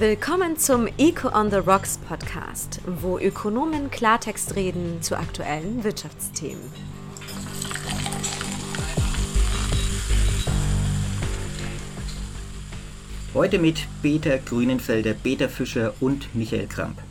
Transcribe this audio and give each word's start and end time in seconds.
Willkommen 0.00 0.56
zum 0.56 0.86
Eco 0.96 1.28
on 1.36 1.50
the 1.50 1.56
Rocks 1.56 1.98
Podcast, 1.98 2.80
wo 2.86 3.18
Ökonomen 3.18 3.90
Klartext 3.90 4.54
reden 4.54 5.02
zu 5.02 5.18
aktuellen 5.18 5.82
Wirtschaftsthemen. 5.82 6.62
Heute 13.34 13.58
mit 13.58 13.88
Peter 14.00 14.38
Grünenfelder, 14.38 15.14
Peter 15.14 15.48
Fischer 15.48 15.92
und 15.98 16.32
Michael 16.32 16.68
Kramp. 16.68 17.02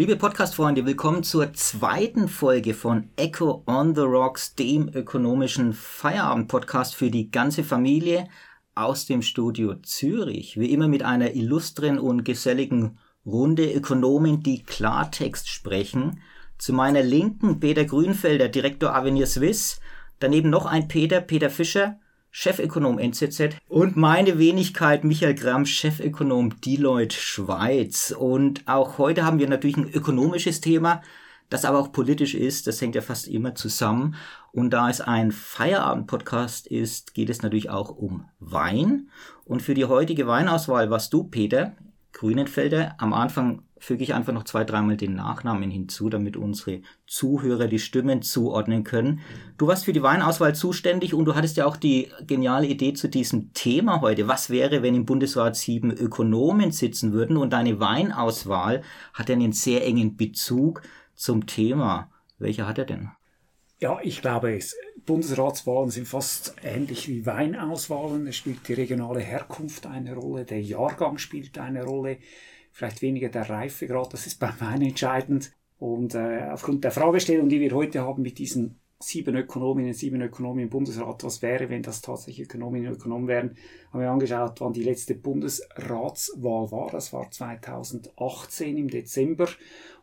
Liebe 0.00 0.16
Podcast-Freunde, 0.16 0.86
willkommen 0.86 1.22
zur 1.22 1.52
zweiten 1.52 2.26
Folge 2.26 2.72
von 2.72 3.10
Echo 3.16 3.62
on 3.66 3.94
the 3.94 4.00
Rocks, 4.00 4.54
dem 4.54 4.88
ökonomischen 4.88 5.74
Feierabend-Podcast 5.74 6.94
für 6.94 7.10
die 7.10 7.30
ganze 7.30 7.64
Familie 7.64 8.26
aus 8.74 9.04
dem 9.04 9.20
Studio 9.20 9.74
Zürich. 9.82 10.58
Wie 10.58 10.72
immer 10.72 10.88
mit 10.88 11.02
einer 11.02 11.34
illustren 11.34 11.98
und 11.98 12.24
geselligen 12.24 12.96
Runde 13.26 13.70
Ökonomen, 13.70 14.42
die 14.42 14.62
Klartext 14.62 15.50
sprechen. 15.50 16.22
Zu 16.56 16.72
meiner 16.72 17.02
Linken 17.02 17.60
Peter 17.60 17.84
Grünfelder, 17.84 18.48
Direktor 18.48 18.94
Avenir 18.94 19.26
Swiss. 19.26 19.80
Daneben 20.18 20.48
noch 20.48 20.64
ein 20.64 20.88
Peter, 20.88 21.20
Peter 21.20 21.50
Fischer, 21.50 21.99
Chefökonom 22.30 22.98
NZZ 22.98 23.56
und 23.68 23.96
meine 23.96 24.38
Wenigkeit 24.38 25.04
Michael 25.04 25.34
Gramm, 25.34 25.66
Chefökonom 25.66 26.60
Deloitte 26.60 27.16
Schweiz. 27.16 28.14
Und 28.16 28.66
auch 28.68 28.98
heute 28.98 29.24
haben 29.24 29.38
wir 29.38 29.48
natürlich 29.48 29.76
ein 29.76 29.90
ökonomisches 29.90 30.60
Thema, 30.60 31.02
das 31.48 31.64
aber 31.64 31.80
auch 31.80 31.90
politisch 31.90 32.34
ist. 32.34 32.66
Das 32.66 32.80
hängt 32.80 32.94
ja 32.94 33.00
fast 33.00 33.26
immer 33.26 33.54
zusammen. 33.56 34.14
Und 34.52 34.70
da 34.70 34.88
es 34.88 35.00
ein 35.00 35.32
Feierabend-Podcast 35.32 36.68
ist, 36.68 37.14
geht 37.14 37.30
es 37.30 37.42
natürlich 37.42 37.70
auch 37.70 37.90
um 37.90 38.24
Wein. 38.38 39.10
Und 39.44 39.62
für 39.62 39.74
die 39.74 39.84
heutige 39.84 40.26
Weinauswahl 40.26 40.90
warst 40.90 41.12
du, 41.12 41.24
Peter 41.24 41.74
Grünenfelder, 42.12 42.94
am 42.98 43.12
Anfang 43.12 43.62
füge 43.80 44.04
ich 44.04 44.14
einfach 44.14 44.32
noch 44.32 44.44
zwei, 44.44 44.62
dreimal 44.62 44.96
den 44.96 45.14
Nachnamen 45.14 45.70
hinzu, 45.70 46.10
damit 46.10 46.36
unsere 46.36 46.82
Zuhörer 47.06 47.66
die 47.66 47.78
Stimmen 47.78 48.22
zuordnen 48.22 48.84
können. 48.84 49.20
Du 49.58 49.66
warst 49.66 49.86
für 49.86 49.94
die 49.94 50.02
Weinauswahl 50.02 50.54
zuständig 50.54 51.14
und 51.14 51.24
du 51.24 51.34
hattest 51.34 51.56
ja 51.56 51.66
auch 51.66 51.76
die 51.76 52.08
geniale 52.26 52.66
Idee 52.66 52.92
zu 52.92 53.08
diesem 53.08 53.52
Thema 53.54 54.02
heute. 54.02 54.28
Was 54.28 54.50
wäre, 54.50 54.82
wenn 54.82 54.94
im 54.94 55.06
Bundesrat 55.06 55.56
sieben 55.56 55.90
Ökonomen 55.90 56.72
sitzen 56.72 57.12
würden 57.12 57.38
und 57.38 57.52
deine 57.54 57.80
Weinauswahl 57.80 58.82
hat 59.14 59.30
einen 59.30 59.52
sehr 59.52 59.84
engen 59.84 60.16
Bezug 60.16 60.82
zum 61.14 61.46
Thema. 61.46 62.10
Welcher 62.38 62.68
hat 62.68 62.78
er 62.78 62.84
denn? 62.84 63.10
Ja, 63.78 63.98
ich 64.02 64.20
glaube, 64.20 64.54
es, 64.54 64.76
Bundesratswahlen 65.06 65.90
sind 65.90 66.06
fast 66.06 66.54
ähnlich 66.62 67.08
wie 67.08 67.24
Weinauswahlen. 67.24 68.26
Es 68.26 68.36
spielt 68.36 68.68
die 68.68 68.74
regionale 68.74 69.20
Herkunft 69.20 69.86
eine 69.86 70.14
Rolle, 70.14 70.44
der 70.44 70.60
Jahrgang 70.60 71.16
spielt 71.16 71.58
eine 71.58 71.84
Rolle 71.84 72.18
vielleicht 72.70 73.02
weniger 73.02 73.28
der 73.28 73.48
Reifegrad, 73.48 74.12
das 74.12 74.26
ist 74.26 74.38
beim 74.38 74.60
Wein 74.60 74.82
entscheidend. 74.82 75.52
Und 75.78 76.14
äh, 76.14 76.48
aufgrund 76.50 76.84
der 76.84 76.90
Fragestellung, 76.90 77.48
die 77.48 77.60
wir 77.60 77.72
heute 77.72 78.02
haben 78.02 78.22
mit 78.22 78.38
diesen 78.38 78.80
sieben 79.02 79.34
Ökonominnen, 79.34 79.94
sieben 79.94 80.20
Ökonomen 80.20 80.64
im 80.64 80.68
Bundesrat, 80.68 81.24
was 81.24 81.40
wäre, 81.40 81.70
wenn 81.70 81.82
das 81.82 82.02
tatsächlich 82.02 82.46
Ökonominnen 82.46 82.88
und 82.88 82.98
Ökonomen 82.98 83.28
wären, 83.28 83.56
haben 83.90 84.00
wir 84.00 84.10
angeschaut, 84.10 84.60
wann 84.60 84.74
die 84.74 84.82
letzte 84.82 85.14
Bundesratswahl 85.14 86.70
war. 86.70 86.90
Das 86.90 87.12
war 87.14 87.30
2018 87.30 88.76
im 88.76 88.88
Dezember 88.88 89.48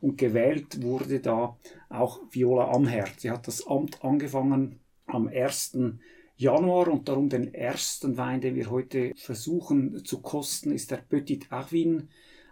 und 0.01 0.17
gewählt 0.17 0.81
wurde 0.81 1.19
da 1.19 1.57
auch 1.89 2.21
Viola 2.31 2.71
Amherd. 2.71 3.19
Sie 3.19 3.29
hat 3.29 3.47
das 3.47 3.67
Amt 3.67 4.03
angefangen 4.03 4.79
am 5.05 5.27
1. 5.27 5.77
Januar 6.35 6.87
und 6.87 7.07
darum 7.07 7.29
den 7.29 7.53
ersten 7.53 8.17
Wein, 8.17 8.41
den 8.41 8.55
wir 8.55 8.69
heute 8.71 9.13
versuchen 9.15 10.03
zu 10.05 10.21
kosten, 10.21 10.71
ist 10.71 10.89
der 10.89 10.97
Petit 10.97 11.51
Arvin 11.51 12.09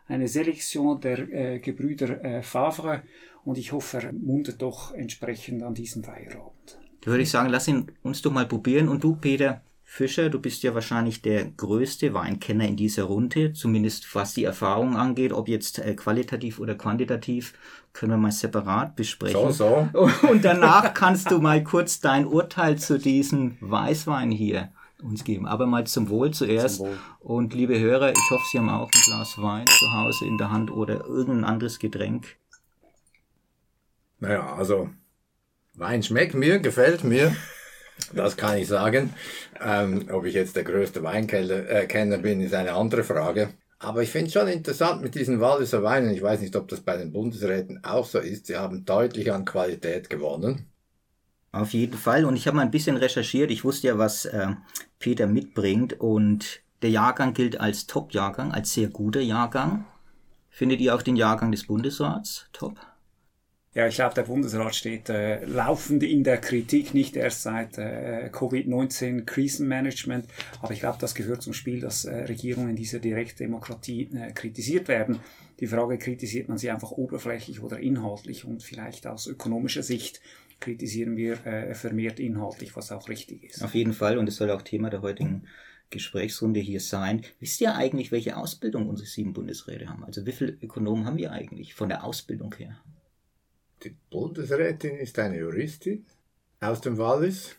eine 0.08 0.28
Selektion 0.28 1.00
der 1.02 1.20
äh, 1.32 1.60
Gebrüder 1.60 2.24
äh, 2.24 2.44
Favre 2.44 3.04
und 3.44 3.58
ich 3.58 3.72
hoffe, 3.72 3.98
er 4.02 4.14
mundet 4.14 4.62
doch 4.62 4.94
entsprechend 4.94 5.64
an 5.64 5.74
diesem 5.74 6.04
Feierabend. 6.04 6.80
Da 7.02 7.12
würde 7.12 7.24
ich 7.24 7.30
sagen, 7.30 7.50
lass 7.50 7.68
ihn 7.68 7.92
uns 8.02 8.22
doch 8.22 8.32
mal 8.32 8.48
probieren. 8.48 8.90
Und 8.90 9.04
du, 9.04 9.16
Peter 9.16 9.62
Fischer, 9.84 10.30
du 10.30 10.40
bist 10.40 10.64
ja 10.64 10.74
wahrscheinlich 10.74 11.22
der 11.22 11.46
größte 11.46 12.16
Weinkenner 12.16 12.68
in 12.68 12.76
dieser 12.76 13.04
Runde, 13.04 13.54
zumindest 13.54 14.14
was 14.16 14.34
die 14.34 14.44
Erfahrung 14.44 14.98
angeht, 14.98 15.32
ob 15.32 15.48
jetzt 15.48 15.78
äh, 15.78 15.94
qualitativ 15.94 16.60
oder 16.60 16.74
quantitativ, 16.74 17.54
können 17.94 18.14
wir 18.14 18.18
mal 18.18 18.32
separat 18.32 18.96
besprechen. 18.96 19.52
So, 19.54 19.88
so. 19.94 20.08
Und 20.30 20.44
danach 20.44 20.96
kannst 20.96 21.30
du 21.30 21.40
mal 21.40 21.64
kurz 21.64 22.00
dein 22.00 22.26
Urteil 22.26 22.78
zu 22.78 22.98
diesem 22.98 23.58
Weißwein 23.62 24.32
hier 24.32 24.72
uns 25.06 25.24
geben. 25.24 25.48
Aber 25.48 25.66
mal 25.66 25.86
zum 25.86 26.10
Wohl 26.10 26.32
zuerst. 26.32 26.78
Zum 26.78 26.88
Wohl. 26.88 26.98
Und 27.20 27.54
liebe 27.54 27.80
Hörer, 27.80 28.12
ich 28.12 28.30
hoffe, 28.32 28.44
Sie 28.52 28.58
haben 28.58 28.70
auch 28.70 28.90
ein 28.92 29.02
Glas 29.06 29.38
Wein 29.38 29.66
zu 29.68 29.94
Hause 29.94 30.26
in 30.26 30.38
der 30.38 30.52
Hand 30.52 30.72
oder 30.72 31.06
irgendein 31.06 31.44
anderes 31.44 31.80
Getränk. 31.80 32.38
Naja, 34.20 34.56
also 34.56 34.90
Wein 35.74 36.04
schmeckt 36.04 36.34
mir, 36.34 36.60
gefällt 36.60 37.04
mir. 37.04 37.36
Das 38.14 38.38
kann 38.38 38.58
ich 38.58 38.68
sagen. 38.68 39.14
Ähm, 39.62 40.08
ob 40.12 40.26
ich 40.26 40.34
jetzt 40.34 40.56
der 40.56 40.64
größte 40.64 41.04
Weinkenner 41.04 42.16
äh, 42.16 42.22
bin, 42.22 42.42
ist 42.42 42.54
eine 42.54 42.74
andere 42.74 43.04
Frage. 43.04 43.50
Aber 43.80 44.02
ich 44.02 44.10
finde 44.10 44.28
es 44.28 44.34
schon 44.34 44.48
interessant 44.48 45.02
mit 45.02 45.16
diesen 45.16 45.40
Walliser 45.42 45.84
Weinen. 45.84 46.12
Ich 46.12 46.22
weiß 46.22 46.40
nicht, 46.42 46.56
ob 46.56 46.68
das 46.68 46.82
bei 46.82 46.98
den 46.98 47.12
Bundesräten 47.12 47.84
auch 47.84 48.06
so 48.06 48.20
ist. 48.20 48.48
Sie 48.48 48.58
haben 48.58 48.86
deutlich 48.86 49.32
an 49.32 49.46
Qualität 49.46 50.10
gewonnen. 50.10 50.66
Auf 51.56 51.72
jeden 51.72 51.98
Fall. 51.98 52.26
Und 52.26 52.36
ich 52.36 52.48
habe 52.48 52.58
mal 52.58 52.64
ein 52.64 52.72
bisschen 52.72 52.98
recherchiert. 52.98 53.50
Ich 53.50 53.64
wusste 53.64 53.88
ja, 53.88 53.98
was 53.98 54.26
äh, 54.26 54.48
Peter 55.00 55.26
mitbringt. 55.26 56.02
Und 56.02 56.62
der 56.82 56.90
Jahrgang 56.90 57.34
gilt 57.34 57.62
als 57.62 57.88
Top-Jahrgang, 57.88 58.52
als 58.52 58.74
sehr 58.74 58.90
guter 58.90 59.22
Jahrgang. 59.22 59.86
Findet 60.50 60.82
ihr 60.82 60.94
auch 60.94 61.02
den 61.02 61.16
Jahrgang 61.16 61.54
des 61.54 61.66
Bundesrats 61.66 62.50
top? 62.52 62.78
Ja, 63.74 63.88
ich 63.88 63.96
glaube, 63.96 64.16
der 64.16 64.24
Bundesrat 64.24 64.76
steht 64.76 65.08
äh, 65.10 65.46
laufend 65.46 66.04
in 66.04 66.26
der 66.26 66.40
Kritik, 66.40 66.94
nicht 66.94 67.16
erst 67.16 67.44
seit 67.44 67.78
äh, 67.78 68.30
Covid-19 68.34 69.24
Krisenmanagement. 69.24 70.26
Aber 70.62 70.74
ich 70.74 70.82
glaube, 70.82 70.98
das 71.00 71.16
gehört 71.16 71.42
zum 71.42 71.54
Spiel, 71.54 71.80
dass 71.80 72.04
äh, 72.04 72.24
Regierungen 72.26 72.76
dieser 72.76 73.00
Direktdemokratie 73.00 74.10
äh, 74.14 74.34
kritisiert 74.34 74.90
werden. 74.90 75.20
Die 75.62 75.68
Frage, 75.68 75.98
kritisiert 75.98 76.50
man 76.50 76.58
sie 76.58 76.70
einfach 76.70 76.92
oberflächlich 76.92 77.62
oder 77.62 77.80
inhaltlich 77.80 78.44
und 78.44 78.62
vielleicht 78.62 79.08
aus 79.08 79.26
ökonomischer 79.26 79.84
Sicht 79.84 80.20
kritisieren 80.60 81.18
wir 81.18 81.46
äh, 81.46 81.74
vermehrt 81.74 82.20
inhaltlich, 82.20 82.76
was 82.76 82.92
auch 82.92 83.10
richtig 83.10 83.44
ist. 83.44 83.64
Auf 83.64 83.76
jeden 83.76 83.94
Fall 83.94 84.18
und 84.18 84.28
es 84.28 84.38
soll 84.38 84.52
auch 84.52 84.62
Thema 84.62 84.90
der 84.90 85.02
heutigen 85.02 85.44
Gesprächsrunde 85.90 86.60
hier 86.60 86.80
sein. 86.80 87.22
Wisst 87.40 87.62
ihr 87.62 87.76
eigentlich, 87.76 88.12
welche 88.12 88.38
Ausbildung 88.38 88.90
unsere 88.90 89.08
sieben 89.08 89.34
Bundesräte 89.34 89.88
haben? 89.88 90.04
Also 90.04 90.26
wie 90.26 90.32
viele 90.32 90.58
Ökonomen 90.62 91.06
haben 91.06 91.18
wir 91.18 91.32
eigentlich 91.32 91.74
von 91.74 91.90
der 91.90 92.04
Ausbildung 92.04 92.54
her? 92.56 92.78
Die 93.84 93.96
Bundesrätin 94.10 94.98
ist 94.98 95.20
eine 95.20 95.38
Juristin 95.38 96.06
aus 96.60 96.82
dem 96.82 96.98
Wallis. 96.98 97.56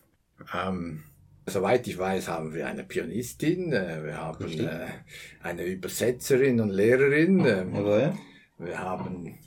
Ähm, 0.53 1.05
soweit 1.47 1.87
ich 1.87 1.99
weiß, 1.99 2.29
haben 2.29 2.53
wir 2.53 2.67
eine 2.67 2.85
Pianistin, 2.85 3.73
äh, 3.73 4.05
wir 4.05 4.17
haben 4.17 4.59
äh, 4.59 4.87
eine 5.43 5.65
Übersetzerin 5.65 6.61
und 6.61 6.71
Lehrerin. 6.71 7.45
Äh, 7.45 8.13
wir 8.59 8.79
haben 8.79 9.39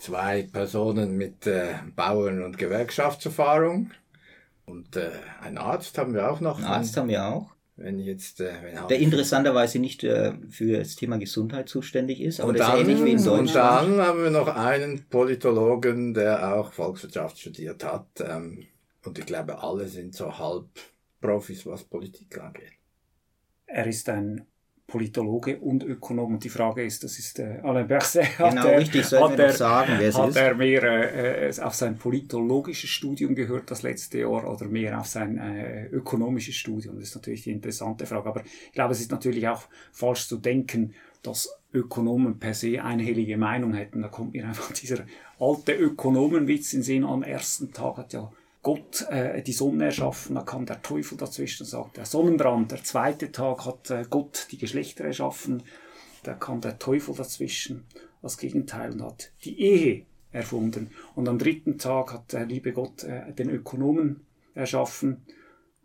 zwei 0.00 0.42
Personen 0.42 1.16
mit 1.16 1.46
äh, 1.46 1.74
Bauern- 1.94 2.42
und 2.42 2.58
Gewerkschaftserfahrung. 2.58 3.92
Und 4.64 4.96
äh, 4.96 5.10
einen 5.40 5.58
Arzt 5.58 5.96
haben 5.98 6.14
wir 6.14 6.30
auch 6.30 6.40
noch. 6.40 6.58
Einen 6.58 6.66
Arzt 6.66 6.96
haben 6.96 7.08
wir 7.08 7.24
auch. 7.24 7.50
Wenn 7.76 7.98
jetzt, 7.98 8.40
äh, 8.40 8.52
wenn 8.62 8.88
der 8.88 8.98
interessanterweise 8.98 9.78
nicht 9.78 10.04
äh, 10.04 10.34
für 10.50 10.78
das 10.78 10.96
Thema 10.96 11.18
Gesundheit 11.18 11.68
zuständig 11.68 12.20
ist, 12.20 12.40
aber 12.40 12.52
das 12.52 12.66
dann, 12.66 12.76
ist 12.76 12.88
ähnlich 12.88 13.04
wie 13.04 13.10
in 13.12 13.24
Deutschland. 13.24 13.88
Und 13.88 13.96
dann 13.96 14.06
haben 14.06 14.22
wir 14.22 14.30
noch 14.30 14.48
einen 14.48 15.06
Politologen, 15.08 16.12
der 16.12 16.56
auch 16.56 16.72
Volkswirtschaft 16.72 17.38
studiert 17.38 17.82
hat. 17.84 18.06
Ähm, 18.20 18.66
und 19.04 19.18
ich 19.18 19.24
glaube, 19.24 19.62
alle 19.62 19.88
sind 19.88 20.14
so 20.14 20.38
halb 20.38 20.68
Profis, 21.20 21.64
was 21.64 21.84
Politik 21.84 22.38
angeht. 22.38 22.72
Er 23.66 23.86
ist 23.86 24.08
ein 24.10 24.46
Politologe 24.90 25.58
und 25.58 25.84
Ökonom. 25.84 26.34
Und 26.34 26.44
die 26.44 26.48
Frage 26.48 26.84
ist, 26.84 27.04
das 27.04 27.18
ist 27.18 27.38
äh, 27.38 27.60
Alain 27.62 27.86
Berset. 27.86 28.26
Genau, 28.36 28.66
er, 28.66 28.80
richtig, 28.80 29.06
soll 29.06 29.38
er 29.38 29.52
sagen, 29.52 29.98
hat 29.98 30.36
er 30.36 30.54
mehr 30.54 30.82
äh, 30.82 31.60
auf 31.60 31.74
sein 31.74 31.96
politologisches 31.96 32.90
Studium 32.90 33.34
gehört 33.34 33.70
das 33.70 33.82
letzte 33.82 34.18
Jahr 34.18 34.50
oder 34.50 34.66
mehr 34.66 34.98
auf 34.98 35.06
sein 35.06 35.38
äh, 35.38 35.86
ökonomisches 35.86 36.56
Studium? 36.56 36.96
Das 36.96 37.08
ist 37.08 37.14
natürlich 37.14 37.44
die 37.44 37.52
interessante 37.52 38.04
Frage. 38.04 38.28
Aber 38.28 38.42
ich 38.44 38.72
glaube, 38.72 38.92
es 38.92 39.00
ist 39.00 39.12
natürlich 39.12 39.46
auch 39.46 39.62
falsch 39.92 40.26
zu 40.26 40.36
denken, 40.36 40.92
dass 41.22 41.48
Ökonomen 41.72 42.38
per 42.38 42.54
se 42.54 42.82
einhellige 42.82 43.36
Meinung 43.36 43.74
hätten. 43.74 44.02
Da 44.02 44.08
kommt 44.08 44.32
mir 44.32 44.46
einfach 44.46 44.72
dieser 44.80 45.04
alte 45.38 45.72
Ökonomenwitz 45.72 46.72
in 46.72 46.80
den 46.80 46.84
Sinn. 46.84 47.04
Am 47.04 47.22
ersten 47.22 47.72
Tag 47.72 47.96
hat 47.96 48.12
ja 48.12 48.32
Gott 48.62 49.06
äh, 49.08 49.42
die 49.42 49.52
Sonne 49.52 49.86
erschaffen, 49.86 50.34
da 50.34 50.42
kam 50.42 50.66
der 50.66 50.82
Teufel 50.82 51.16
dazwischen 51.16 51.62
und 51.62 51.70
sagt, 51.70 51.96
der 51.96 52.04
Sonnenbrand, 52.04 52.70
der 52.70 52.84
zweite 52.84 53.32
Tag 53.32 53.64
hat 53.64 53.90
äh, 53.90 54.04
Gott 54.08 54.48
die 54.50 54.58
Geschlechter 54.58 55.04
erschaffen, 55.04 55.62
da 56.22 56.34
kam 56.34 56.60
der 56.60 56.78
Teufel 56.78 57.14
dazwischen, 57.14 57.86
das 58.20 58.36
Gegenteil, 58.36 58.92
und 58.92 59.02
hat 59.02 59.32
die 59.44 59.58
Ehe 59.58 60.06
erfunden. 60.30 60.90
Und 61.14 61.28
am 61.28 61.38
dritten 61.38 61.78
Tag 61.78 62.12
hat 62.12 62.32
der 62.34 62.44
liebe 62.44 62.72
Gott 62.72 63.02
äh, 63.04 63.32
den 63.32 63.48
Ökonomen 63.48 64.26
erschaffen, 64.54 65.24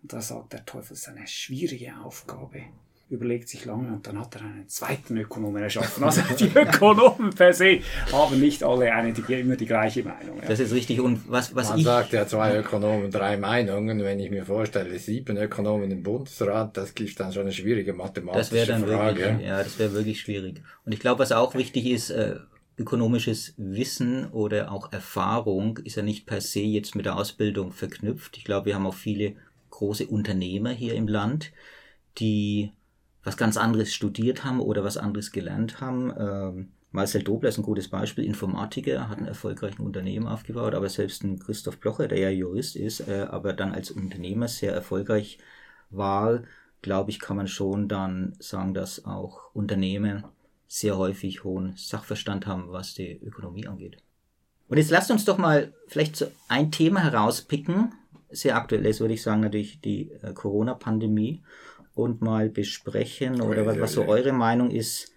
Und 0.02 0.12
da 0.12 0.22
sagt 0.22 0.52
der 0.52 0.66
Teufel, 0.66 0.94
es 0.94 1.02
ist 1.02 1.10
eine 1.10 1.28
schwierige 1.28 1.98
Aufgabe 2.04 2.64
überlegt 3.10 3.50
sich 3.50 3.66
lange 3.66 3.94
und 3.94 4.08
dann 4.08 4.20
hat 4.20 4.36
er 4.36 4.42
einen 4.42 4.68
zweiten 4.68 5.16
Ökonomen 5.18 5.62
erschaffen. 5.62 6.04
Also 6.04 6.22
die 6.40 6.50
Ökonomen 6.56 7.30
per 7.34 7.54
se 7.54 7.82
haben 8.12 8.40
nicht 8.40 8.64
alle 8.64 8.92
eine, 8.94 9.14
die, 9.14 9.22
immer 9.34 9.56
die 9.56 9.68
gleiche 9.68 10.04
Meinung. 10.04 10.38
Ja. 10.42 10.48
Das 10.48 10.60
ist 10.60 10.74
richtig. 10.74 11.00
Und 11.00 11.30
was, 11.30 11.56
was 11.56 11.70
Man 11.70 11.80
ich 11.80 11.86
sagt 11.86 12.14
ja 12.14 12.26
zwei 12.26 12.58
Ökonomen, 12.58 13.12
drei 13.12 13.38
Meinungen. 13.38 14.04
Wenn 14.04 14.20
ich 14.20 14.32
mir 14.32 14.46
vorstelle, 14.46 14.98
sieben 14.98 15.38
Ökonomen 15.38 15.92
im 15.92 16.02
Bundesrat, 16.02 16.76
das 16.78 16.96
gibt 16.96 17.20
dann 17.20 17.32
schon 17.32 17.44
eine 17.44 17.52
schwierige 17.52 17.94
mathematische 17.94 18.40
das 18.40 18.52
wäre 18.52 18.68
dann 18.68 18.88
Frage. 18.88 19.20
Wirklich, 19.20 19.48
ja, 19.48 19.64
das 19.64 19.78
wäre 19.78 19.94
wirklich 19.94 20.20
schwierig. 20.20 20.62
Und 20.84 20.92
ich 20.92 21.00
glaube, 21.00 21.20
was 21.20 21.32
auch 21.32 21.54
wichtig 21.54 21.86
ist, 21.86 22.10
äh, 22.10 22.38
ökonomisches 22.78 23.54
Wissen 23.58 24.30
oder 24.32 24.72
auch 24.72 24.92
Erfahrung 24.92 25.78
ist 25.78 25.96
ja 25.96 26.04
nicht 26.04 26.26
per 26.26 26.42
se 26.42 26.62
jetzt 26.62 26.96
mit 26.96 27.06
der 27.06 27.18
Ausbildung 27.18 27.72
verknüpft. 27.72 28.38
Ich 28.38 28.44
glaube, 28.44 28.66
wir 28.66 28.76
haben 28.76 28.88
auch 28.88 28.96
viele 28.96 29.36
große 29.70 30.08
Unternehmer 30.08 30.72
hier 30.72 30.96
im 30.96 31.08
Land, 31.08 31.52
die 32.18 32.72
was 33.26 33.36
ganz 33.36 33.58
anderes 33.58 33.94
studiert 33.94 34.46
haben 34.46 34.62
oder 34.62 34.84
was 34.84 34.98
anderes 34.98 35.32
gelernt 35.32 35.82
haben. 35.82 36.14
Ähm, 36.18 36.70
Marcel 36.92 37.24
Dobler 37.24 37.50
ist 37.50 37.58
ein 37.58 37.64
gutes 37.64 37.90
Beispiel, 37.90 38.24
Informatiker, 38.24 39.10
hat 39.10 39.18
einen 39.18 39.28
erfolgreichen 39.28 39.82
Unternehmen 39.82 40.28
aufgebaut, 40.28 40.76
aber 40.76 40.88
selbst 40.88 41.24
ein 41.24 41.40
Christoph 41.40 41.80
Blocher, 41.80 42.08
der 42.08 42.20
ja 42.20 42.30
Jurist 42.30 42.78
ist, 42.78 43.02
äh, 43.10 43.28
aber 43.30 43.52
dann 43.52 43.74
als 43.74 43.92
Unternehmer 43.92 44.48
sehr 44.48 44.74
erfolgreich 44.74 45.40
war, 45.90 46.44
glaube 46.82 47.10
ich, 47.10 47.20
kann 47.20 47.36
man 47.36 47.48
schon 47.48 47.90
dann 47.90 48.36
sagen, 48.40 48.74
dass 48.74 49.04
auch 49.06 49.54
Unternehmen 49.54 50.24
sehr 50.68 50.98
häufig 50.98 51.44
hohen 51.44 51.74
Sachverstand 51.76 52.48
haben, 52.48 52.72
was 52.72 52.94
die 52.94 53.20
Ökonomie 53.24 53.68
angeht. 53.68 53.98
Und 54.68 54.78
jetzt 54.78 54.92
lasst 54.92 55.12
uns 55.12 55.26
doch 55.26 55.38
mal 55.38 55.74
vielleicht 55.88 56.16
so 56.16 56.28
ein 56.48 56.72
Thema 56.72 57.02
herauspicken, 57.02 57.94
sehr 58.30 58.56
aktuell 58.56 58.86
ist, 58.86 59.00
würde 59.00 59.14
ich 59.14 59.22
sagen, 59.22 59.42
natürlich 59.42 59.82
die 59.82 60.12
äh, 60.22 60.34
Corona-Pandemie 60.34 61.44
und 61.96 62.22
mal 62.22 62.50
besprechen 62.50 63.42
oder 63.42 63.66
was, 63.66 63.80
was 63.80 63.94
so 63.94 64.06
eure 64.06 64.34
Meinung 64.34 64.70
ist. 64.70 65.14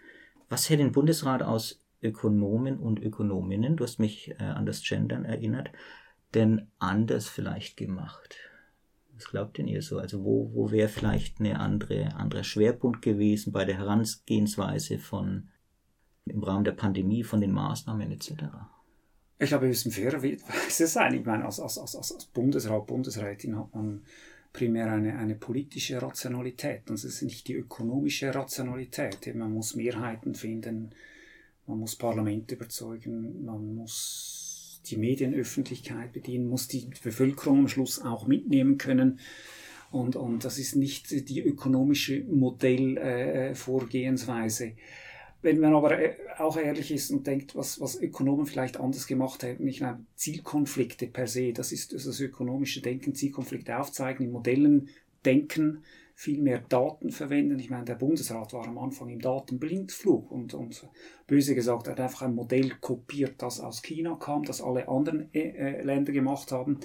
Was 0.48 0.70
hätte 0.70 0.82
ein 0.82 0.92
Bundesrat 0.92 1.42
aus 1.42 1.84
Ökonomen 2.02 2.78
und 2.78 3.02
Ökonominnen, 3.02 3.76
du 3.76 3.84
hast 3.84 3.98
mich 3.98 4.30
äh, 4.38 4.44
an 4.44 4.64
das 4.64 4.82
Gendern 4.82 5.24
erinnert, 5.24 5.70
denn 6.34 6.68
anders 6.78 7.28
vielleicht 7.28 7.76
gemacht? 7.76 8.36
Was 9.14 9.26
glaubt 9.26 9.58
denn 9.58 9.66
ihr 9.66 9.82
so? 9.82 9.98
Also 9.98 10.24
wo, 10.24 10.50
wo 10.54 10.70
wäre 10.70 10.88
vielleicht 10.88 11.40
eine 11.40 11.58
andere, 11.58 12.14
anderer 12.14 12.44
Schwerpunkt 12.44 13.02
gewesen 13.02 13.52
bei 13.52 13.64
der 13.64 13.76
Herangehensweise 13.76 14.98
von 14.98 15.48
im 16.24 16.42
Rahmen 16.42 16.64
der 16.64 16.72
Pandemie, 16.72 17.24
von 17.24 17.40
den 17.40 17.50
Maßnahmen 17.50 18.12
etc.? 18.12 18.44
Ich 19.40 19.48
glaube, 19.48 19.62
wir 19.62 19.68
müssen 19.68 19.90
fairerweise 19.90 20.38
sein. 20.86 21.14
Ich 21.14 21.24
meine, 21.24 21.44
als, 21.44 21.58
als, 21.58 21.78
als, 21.78 21.96
als 21.96 22.26
Bundesrat, 22.26 22.86
Bundesrätin 22.86 23.58
hat 23.58 23.74
man 23.74 24.04
primär 24.52 24.92
eine, 24.92 25.18
eine 25.18 25.34
politische 25.34 26.00
Rationalität. 26.00 26.88
Und 26.88 26.94
es 26.94 27.04
ist 27.04 27.22
nicht 27.22 27.48
die 27.48 27.54
ökonomische 27.54 28.34
Rationalität. 28.34 29.34
Man 29.34 29.52
muss 29.52 29.76
Mehrheiten 29.76 30.34
finden, 30.34 30.90
man 31.66 31.78
muss 31.78 31.96
Parlament 31.96 32.50
überzeugen, 32.50 33.44
man 33.44 33.74
muss 33.74 34.80
die 34.86 34.96
Medienöffentlichkeit 34.96 36.12
bedienen, 36.12 36.48
muss 36.48 36.68
die 36.68 36.88
Bevölkerung 37.02 37.58
am 37.60 37.68
Schluss 37.68 38.00
auch 38.00 38.26
mitnehmen 38.26 38.78
können. 38.78 39.20
Und, 39.90 40.16
und 40.16 40.44
das 40.44 40.58
ist 40.58 40.76
nicht 40.76 41.28
die 41.28 41.40
ökonomische 41.40 42.22
Modellvorgehensweise. 42.24 44.66
Äh, 44.66 44.76
wenn 45.40 45.60
man 45.60 45.74
aber 45.74 45.98
äh, 45.98 46.14
auch 46.38 46.56
ehrlich 46.56 46.90
ist 46.90 47.10
und 47.10 47.26
denkt, 47.26 47.54
was, 47.54 47.80
was 47.80 48.00
Ökonomen 48.00 48.46
vielleicht 48.46 48.78
anders 48.78 49.06
gemacht 49.06 49.42
hätten, 49.42 49.66
ich 49.68 49.80
meine, 49.80 50.04
Zielkonflikte 50.16 51.06
per 51.06 51.26
se, 51.26 51.52
das 51.52 51.72
ist 51.72 51.92
das 51.92 52.20
ökonomische 52.20 52.80
Denken, 52.80 53.14
Zielkonflikte 53.14 53.78
aufzeigen, 53.78 54.26
in 54.26 54.32
Modellen 54.32 54.88
denken, 55.24 55.84
viel 56.14 56.42
mehr 56.42 56.58
Daten 56.58 57.12
verwenden. 57.12 57.60
Ich 57.60 57.70
meine, 57.70 57.84
der 57.84 57.94
Bundesrat 57.94 58.52
war 58.52 58.66
am 58.66 58.78
Anfang 58.78 59.08
im 59.08 59.20
Datenblindflug 59.20 60.32
und, 60.32 60.52
und 60.52 60.84
böse 61.28 61.54
gesagt, 61.54 61.86
hat 61.86 62.00
einfach 62.00 62.22
ein 62.22 62.34
Modell 62.34 62.70
kopiert, 62.80 63.34
das 63.38 63.60
aus 63.60 63.82
China 63.82 64.16
kam, 64.20 64.42
das 64.42 64.60
alle 64.60 64.88
anderen 64.88 65.32
äh, 65.32 65.50
äh 65.50 65.82
Länder 65.82 66.10
gemacht 66.10 66.50
haben. 66.50 66.80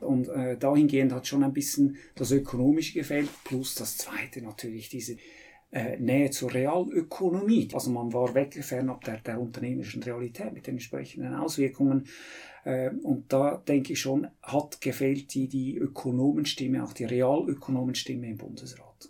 Und 0.00 0.28
äh, 0.28 0.56
dahingehend 0.58 1.12
hat 1.12 1.28
schon 1.28 1.44
ein 1.44 1.52
bisschen 1.52 1.96
das 2.16 2.32
Ökonomische 2.32 2.94
gefällt, 2.94 3.28
plus 3.44 3.76
das 3.76 3.98
Zweite 3.98 4.42
natürlich, 4.42 4.88
diese 4.88 5.16
äh, 5.72 5.96
Nähe 5.98 6.30
zur 6.30 6.52
Realökonomie. 6.52 7.68
Also 7.72 7.90
man 7.90 8.12
war 8.12 8.34
weg 8.34 8.62
fernab 8.62 9.04
der, 9.04 9.18
der 9.18 9.40
unternehmerischen 9.40 10.02
Realität 10.02 10.52
mit 10.52 10.66
den 10.66 10.74
entsprechenden 10.74 11.34
Auswirkungen. 11.34 12.06
Äh, 12.64 12.90
und 13.02 13.32
da 13.32 13.56
denke 13.66 13.94
ich 13.94 14.00
schon, 14.00 14.28
hat 14.42 14.80
gefehlt 14.80 15.32
die, 15.34 15.48
die 15.48 15.76
Ökonomenstimme, 15.76 16.84
auch 16.84 16.92
die 16.92 17.06
Realökonomenstimme 17.06 18.28
im 18.28 18.36
Bundesrat. 18.36 19.08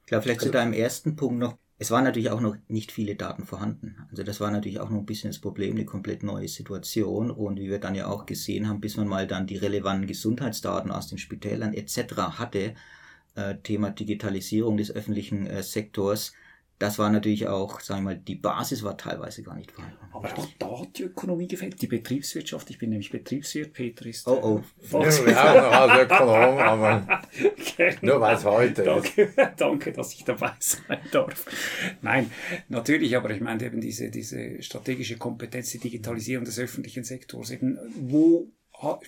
Ich 0.00 0.06
glaube, 0.06 0.22
vielleicht 0.22 0.40
zu 0.40 0.50
deinem 0.50 0.72
ersten 0.72 1.14
Punkt 1.14 1.38
noch. 1.38 1.58
Es 1.80 1.92
waren 1.92 2.02
natürlich 2.02 2.30
auch 2.30 2.40
noch 2.40 2.56
nicht 2.66 2.90
viele 2.90 3.14
Daten 3.14 3.44
vorhanden. 3.44 3.96
Also 4.10 4.24
das 4.24 4.40
war 4.40 4.50
natürlich 4.50 4.80
auch 4.80 4.90
noch 4.90 4.98
ein 4.98 5.06
bisschen 5.06 5.30
das 5.30 5.38
Problem, 5.38 5.76
eine 5.76 5.84
komplett 5.84 6.24
neue 6.24 6.48
Situation. 6.48 7.30
Und 7.30 7.60
wie 7.60 7.68
wir 7.68 7.78
dann 7.78 7.94
ja 7.94 8.08
auch 8.08 8.26
gesehen 8.26 8.68
haben, 8.68 8.80
bis 8.80 8.96
man 8.96 9.06
mal 9.06 9.28
dann 9.28 9.46
die 9.46 9.58
relevanten 9.58 10.08
Gesundheitsdaten 10.08 10.90
aus 10.90 11.08
den 11.08 11.18
Spitälern 11.18 11.74
etc. 11.74 12.16
hatte, 12.16 12.74
äh, 13.38 13.58
Thema 13.62 13.90
Digitalisierung 13.90 14.76
des 14.76 14.90
öffentlichen 14.90 15.46
äh, 15.46 15.62
Sektors, 15.62 16.32
das 16.78 16.98
war 16.98 17.10
natürlich 17.10 17.48
auch, 17.48 17.80
sagen 17.80 18.02
wir 18.02 18.14
mal, 18.14 18.16
die 18.16 18.36
Basis 18.36 18.84
war 18.84 18.96
teilweise 18.96 19.42
gar 19.42 19.56
nicht 19.56 19.72
vorhanden. 19.72 19.98
Aber 20.12 20.28
auch 20.38 20.46
da 20.60 20.80
hat 20.80 20.96
die 20.96 21.04
Ökonomie 21.04 21.48
gefällt, 21.48 21.82
die 21.82 21.88
Betriebswirtschaft. 21.88 22.70
Ich 22.70 22.78
bin 22.78 22.90
nämlich 22.90 23.10
Betriebswirt, 23.10 23.72
Peter 23.72 24.06
ist. 24.06 24.28
Oh, 24.28 24.62
oh. 24.92 24.98
Ja, 25.00 25.26
wir 25.26 25.44
auch 25.44 25.54
noch 25.54 25.72
als 25.72 26.02
Ökonom, 26.02 26.58
aber 26.58 27.22
nur 28.00 28.20
weil 28.20 28.36
es 28.36 28.44
heute 28.44 28.84
danke, 28.84 29.22
ist. 29.22 29.38
Danke, 29.56 29.92
dass 29.92 30.14
ich 30.14 30.24
dabei 30.24 30.52
sein 30.60 31.00
darf. 31.10 31.46
Nein, 32.00 32.30
natürlich, 32.68 33.16
aber 33.16 33.30
ich 33.30 33.40
meine 33.40 33.64
eben 33.64 33.80
diese, 33.80 34.10
diese 34.10 34.62
strategische 34.62 35.16
Kompetenz, 35.16 35.72
die 35.72 35.78
Digitalisierung 35.78 36.44
des 36.44 36.60
öffentlichen 36.60 37.02
Sektors, 37.02 37.50
eben 37.50 37.76
wo 37.96 38.46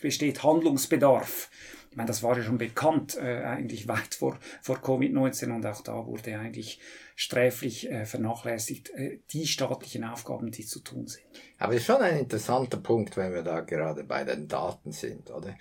besteht 0.03 0.43
Handlungsbedarf 0.43 1.51
ich 1.91 1.97
meine, 1.97 2.07
das 2.07 2.23
war 2.23 2.37
ja 2.37 2.45
schon 2.45 2.59
bekannt, 2.59 3.17
äh, 3.17 3.43
eigentlich 3.43 3.89
weit 3.89 4.15
vor, 4.15 4.39
vor 4.63 4.77
Covid-19 4.77 5.53
und 5.53 5.67
auch 5.67 5.83
da 5.83 6.07
wurde 6.07 6.39
eigentlich 6.39 6.79
sträflich 7.17 7.91
äh, 7.91 8.07
vernachlässigt, 8.07 8.91
äh, 8.95 9.19
die 9.31 9.47
staatlichen 9.47 10.05
Aufgaben, 10.05 10.53
die 10.53 10.65
zu 10.65 10.81
tun 10.81 11.09
sind. 11.09 11.27
Aber 11.59 11.75
es 11.75 11.81
ist 11.81 11.87
schon 11.87 12.01
ein 12.01 12.19
interessanter 12.19 12.77
Punkt, 12.77 13.17
wenn 13.17 13.35
wir 13.35 13.43
da 13.43 13.61
gerade 13.61 14.05
bei 14.05 14.23
den 14.23 14.47
Daten 14.47 14.93
sind, 14.93 15.31
oder? 15.31 15.57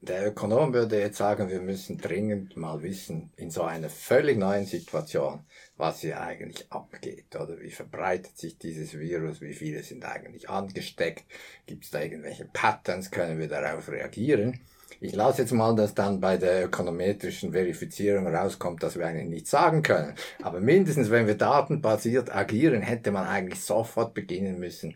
Der 0.00 0.26
Ökonom 0.26 0.72
würde 0.74 0.98
jetzt 0.98 1.18
sagen, 1.18 1.48
wir 1.48 1.60
müssen 1.60 1.96
dringend 1.96 2.56
mal 2.56 2.82
wissen, 2.82 3.32
in 3.36 3.50
so 3.50 3.62
einer 3.62 3.88
völlig 3.88 4.36
neuen 4.36 4.66
Situation, 4.66 5.44
was 5.76 6.00
hier 6.00 6.20
eigentlich 6.20 6.72
abgeht, 6.72 7.36
oder 7.36 7.60
wie 7.60 7.70
verbreitet 7.70 8.36
sich 8.36 8.58
dieses 8.58 8.98
Virus, 8.98 9.40
wie 9.40 9.54
viele 9.54 9.82
sind 9.84 10.04
eigentlich 10.04 10.48
angesteckt, 10.48 11.24
gibt 11.66 11.84
es 11.84 11.90
da 11.90 12.00
irgendwelche 12.00 12.46
Patterns, 12.46 13.12
können 13.12 13.38
wir 13.38 13.48
darauf 13.48 13.88
reagieren? 13.88 14.60
Ich 15.04 15.16
lasse 15.16 15.42
jetzt 15.42 15.52
mal, 15.52 15.74
dass 15.74 15.94
dann 15.94 16.20
bei 16.20 16.36
der 16.36 16.66
ökonometrischen 16.66 17.52
Verifizierung 17.52 18.28
rauskommt, 18.28 18.84
dass 18.84 18.96
wir 18.96 19.04
eigentlich 19.04 19.28
nichts 19.28 19.50
sagen 19.50 19.82
können. 19.82 20.14
Aber 20.42 20.60
mindestens, 20.60 21.10
wenn 21.10 21.26
wir 21.26 21.36
datenbasiert 21.36 22.32
agieren, 22.32 22.82
hätte 22.82 23.10
man 23.10 23.26
eigentlich 23.26 23.60
sofort 23.60 24.14
beginnen 24.14 24.60
müssen, 24.60 24.94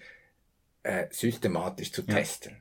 äh, 0.84 1.06
systematisch 1.10 1.90
zu 1.92 2.02
ja. 2.02 2.14
testen. 2.14 2.56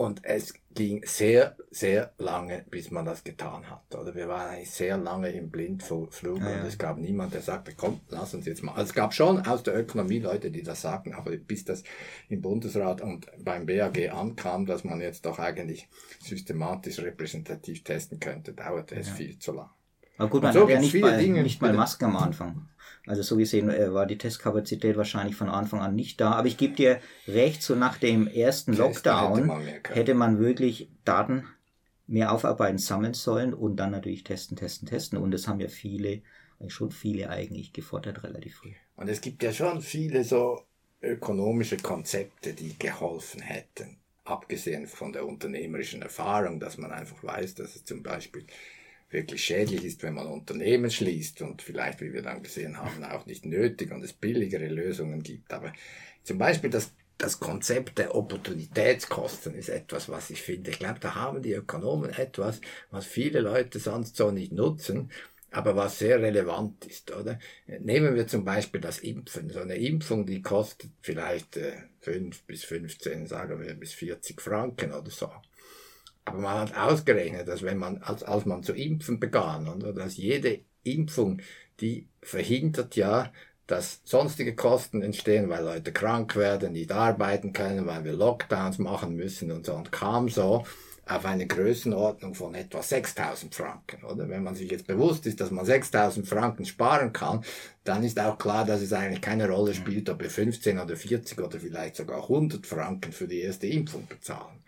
Und 0.00 0.24
es 0.24 0.54
ging 0.72 1.02
sehr, 1.04 1.56
sehr 1.70 2.14
lange, 2.16 2.64
bis 2.70 2.90
man 2.90 3.04
das 3.04 3.22
getan 3.22 3.68
hat. 3.68 3.94
Oder 3.94 4.14
wir 4.14 4.28
waren 4.28 4.48
eigentlich 4.48 4.70
sehr 4.70 4.96
lange 4.96 5.28
im 5.28 5.50
Blindflug 5.50 6.10
ja, 6.24 6.32
und 6.32 6.66
es 6.66 6.78
gab 6.78 6.96
niemand, 6.96 7.34
der 7.34 7.42
sagte, 7.42 7.74
komm, 7.76 8.00
lass 8.08 8.32
uns 8.32 8.46
jetzt 8.46 8.62
mal. 8.62 8.72
Also 8.72 8.84
es 8.84 8.94
gab 8.94 9.12
schon 9.12 9.46
aus 9.46 9.62
der 9.62 9.78
Ökonomie 9.78 10.20
Leute, 10.20 10.50
die 10.50 10.62
das 10.62 10.80
sagten, 10.80 11.12
aber 11.12 11.32
bis 11.32 11.66
das 11.66 11.82
im 12.30 12.40
Bundesrat 12.40 13.02
und 13.02 13.26
beim 13.44 13.66
BAG 13.66 14.10
ankam, 14.10 14.64
dass 14.64 14.84
man 14.84 15.02
jetzt 15.02 15.26
doch 15.26 15.38
eigentlich 15.38 15.86
systematisch 16.18 16.98
repräsentativ 17.00 17.84
testen 17.84 18.18
könnte, 18.20 18.54
dauerte 18.54 18.94
es 18.94 19.10
viel 19.10 19.38
zu 19.38 19.52
lang. 19.52 19.68
Aber 20.16 20.30
gut, 20.30 20.42
man 20.42 20.54
so 20.54 20.62
hat 20.62 20.70
ja 20.70 20.80
nicht, 20.80 20.94
mal, 20.94 21.18
Dinge, 21.18 21.42
nicht 21.42 21.60
mal 21.60 21.74
Masken 21.74 22.06
am 22.06 22.16
Anfang. 22.16 22.68
Also 23.10 23.22
so 23.22 23.36
gesehen 23.36 23.68
äh, 23.70 23.92
war 23.92 24.06
die 24.06 24.18
Testkapazität 24.18 24.96
wahrscheinlich 24.96 25.34
von 25.34 25.48
Anfang 25.48 25.80
an 25.80 25.96
nicht 25.96 26.20
da. 26.20 26.30
Aber 26.30 26.46
ich 26.46 26.56
gebe 26.56 26.76
dir 26.76 27.00
recht, 27.26 27.60
so 27.60 27.74
nach 27.74 27.98
dem 27.98 28.28
ersten 28.28 28.72
Lockdown 28.72 29.34
hätte 29.34 29.46
man, 29.46 29.62
hätte 29.92 30.14
man 30.14 30.38
wirklich 30.38 30.92
Daten 31.04 31.44
mehr 32.06 32.30
aufarbeiten, 32.30 32.78
sammeln 32.78 33.14
sollen 33.14 33.52
und 33.52 33.76
dann 33.78 33.90
natürlich 33.90 34.22
testen, 34.22 34.56
testen, 34.56 34.86
testen. 34.86 35.18
Und 35.18 35.32
das 35.32 35.48
haben 35.48 35.58
ja 35.58 35.66
viele, 35.66 36.22
schon 36.68 36.92
viele 36.92 37.30
eigentlich 37.30 37.72
gefordert, 37.72 38.22
relativ 38.22 38.58
früh. 38.58 38.74
Und 38.94 39.08
es 39.08 39.20
gibt 39.20 39.42
ja 39.42 39.52
schon 39.52 39.82
viele 39.82 40.22
so 40.22 40.62
ökonomische 41.02 41.78
Konzepte, 41.78 42.52
die 42.52 42.78
geholfen 42.78 43.40
hätten. 43.40 43.98
Abgesehen 44.22 44.86
von 44.86 45.12
der 45.12 45.26
unternehmerischen 45.26 46.02
Erfahrung, 46.02 46.60
dass 46.60 46.78
man 46.78 46.92
einfach 46.92 47.24
weiß, 47.24 47.56
dass 47.56 47.74
es 47.74 47.84
zum 47.84 48.04
Beispiel 48.04 48.46
wirklich 49.10 49.44
schädlich 49.44 49.84
ist, 49.84 50.02
wenn 50.02 50.14
man 50.14 50.26
Unternehmen 50.26 50.90
schließt 50.90 51.42
und 51.42 51.62
vielleicht, 51.62 52.00
wie 52.00 52.12
wir 52.12 52.22
dann 52.22 52.42
gesehen 52.42 52.78
haben, 52.78 53.04
auch 53.04 53.26
nicht 53.26 53.44
nötig 53.44 53.92
und 53.92 54.02
es 54.04 54.12
billigere 54.12 54.68
Lösungen 54.68 55.22
gibt. 55.22 55.52
Aber 55.52 55.72
zum 56.22 56.38
Beispiel 56.38 56.70
das 56.70 56.92
das 57.20 57.38
Konzept 57.38 57.98
der 57.98 58.14
Opportunitätskosten 58.14 59.54
ist 59.54 59.68
etwas, 59.68 60.08
was 60.08 60.30
ich 60.30 60.40
finde. 60.40 60.70
Ich 60.70 60.78
glaube, 60.78 61.00
da 61.00 61.14
haben 61.14 61.42
die 61.42 61.52
Ökonomen 61.52 62.10
etwas, 62.10 62.62
was 62.90 63.04
viele 63.06 63.40
Leute 63.40 63.78
sonst 63.78 64.16
so 64.16 64.30
nicht 64.30 64.52
nutzen, 64.52 65.10
aber 65.50 65.76
was 65.76 65.98
sehr 65.98 66.22
relevant 66.22 66.86
ist, 66.86 67.10
oder? 67.10 67.38
Nehmen 67.66 68.14
wir 68.14 68.26
zum 68.26 68.44
Beispiel 68.44 68.80
das 68.80 69.00
Impfen. 69.00 69.50
So 69.50 69.60
eine 69.60 69.76
Impfung, 69.76 70.24
die 70.24 70.42
kostet 70.42 70.92
vielleicht 71.02 71.56
äh, 71.56 71.72
5 72.00 72.44
bis 72.44 72.64
15, 72.64 73.26
sagen 73.26 73.60
wir, 73.60 73.74
bis 73.74 73.92
40 73.92 74.40
Franken 74.40 74.92
oder 74.92 75.10
so. 75.10 75.30
Aber 76.24 76.38
man 76.38 76.58
hat 76.58 76.76
ausgerechnet, 76.76 77.48
dass 77.48 77.62
wenn 77.62 77.78
man, 77.78 77.98
als, 77.98 78.22
als 78.22 78.46
man 78.46 78.62
zu 78.62 78.72
impfen 78.72 79.20
begann, 79.20 79.68
oder, 79.68 79.92
dass 79.92 80.16
jede 80.16 80.60
Impfung, 80.82 81.40
die 81.80 82.08
verhindert 82.22 82.96
ja, 82.96 83.32
dass 83.66 84.00
sonstige 84.04 84.56
Kosten 84.56 85.00
entstehen, 85.02 85.48
weil 85.48 85.64
Leute 85.64 85.92
krank 85.92 86.34
werden, 86.36 86.72
nicht 86.72 86.90
arbeiten 86.92 87.52
können, 87.52 87.86
weil 87.86 88.04
wir 88.04 88.12
Lockdowns 88.12 88.78
machen 88.78 89.14
müssen 89.14 89.52
und 89.52 89.64
so 89.64 89.74
und 89.74 89.92
kam 89.92 90.28
so 90.28 90.64
auf 91.06 91.24
eine 91.24 91.46
Größenordnung 91.46 92.34
von 92.34 92.54
etwa 92.54 92.82
6000 92.82 93.54
Franken, 93.54 94.04
oder? 94.04 94.28
Wenn 94.28 94.44
man 94.44 94.54
sich 94.54 94.70
jetzt 94.70 94.86
bewusst 94.86 95.26
ist, 95.26 95.40
dass 95.40 95.50
man 95.50 95.64
6000 95.64 96.26
Franken 96.26 96.64
sparen 96.64 97.12
kann, 97.12 97.44
dann 97.82 98.04
ist 98.04 98.20
auch 98.20 98.38
klar, 98.38 98.64
dass 98.64 98.80
es 98.80 98.92
eigentlich 98.92 99.20
keine 99.20 99.48
Rolle 99.48 99.74
spielt, 99.74 100.08
ob 100.08 100.20
wir 100.20 100.30
15 100.30 100.78
oder 100.78 100.96
40 100.96 101.40
oder 101.40 101.58
vielleicht 101.58 101.96
sogar 101.96 102.22
100 102.22 102.64
Franken 102.64 103.12
für 103.12 103.26
die 103.26 103.40
erste 103.40 103.66
Impfung 103.66 104.06
bezahlen. 104.06 104.62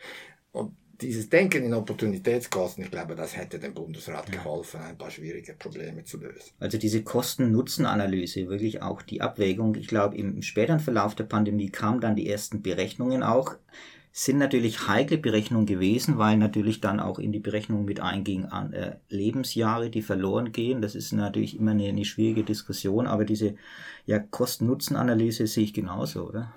Und 0.50 0.76
dieses 1.02 1.28
Denken 1.28 1.64
in 1.64 1.74
Opportunitätskosten, 1.74 2.84
ich 2.84 2.90
glaube, 2.90 3.14
das 3.14 3.36
hätte 3.36 3.58
dem 3.58 3.74
Bundesrat 3.74 4.30
geholfen, 4.30 4.80
ein 4.80 4.96
paar 4.96 5.10
schwierige 5.10 5.54
Probleme 5.54 6.04
zu 6.04 6.18
lösen. 6.18 6.52
Also 6.58 6.78
diese 6.78 7.02
Kosten-Nutzen-Analyse, 7.02 8.48
wirklich 8.48 8.82
auch 8.82 9.02
die 9.02 9.20
Abwägung. 9.20 9.74
Ich 9.74 9.88
glaube, 9.88 10.16
im 10.16 10.42
späteren 10.42 10.80
Verlauf 10.80 11.14
der 11.14 11.24
Pandemie 11.24 11.70
kamen 11.70 12.00
dann 12.00 12.16
die 12.16 12.28
ersten 12.28 12.62
Berechnungen 12.62 13.22
auch. 13.22 13.56
Sind 14.14 14.38
natürlich 14.38 14.88
heikle 14.88 15.16
Berechnungen 15.16 15.66
gewesen, 15.66 16.18
weil 16.18 16.36
natürlich 16.36 16.80
dann 16.80 17.00
auch 17.00 17.18
in 17.18 17.32
die 17.32 17.40
Berechnung 17.40 17.86
mit 17.86 18.00
einging 18.00 18.44
an 18.44 18.74
äh, 18.74 18.96
Lebensjahre, 19.08 19.88
die 19.88 20.02
verloren 20.02 20.52
gehen. 20.52 20.82
Das 20.82 20.94
ist 20.94 21.12
natürlich 21.12 21.58
immer 21.58 21.70
eine, 21.70 21.88
eine 21.88 22.04
schwierige 22.04 22.44
Diskussion, 22.44 23.06
aber 23.06 23.24
diese 23.24 23.54
ja, 24.04 24.18
Kosten-Nutzen-Analyse 24.18 25.46
sehe 25.46 25.64
ich 25.64 25.72
genauso, 25.72 26.28
oder? 26.28 26.52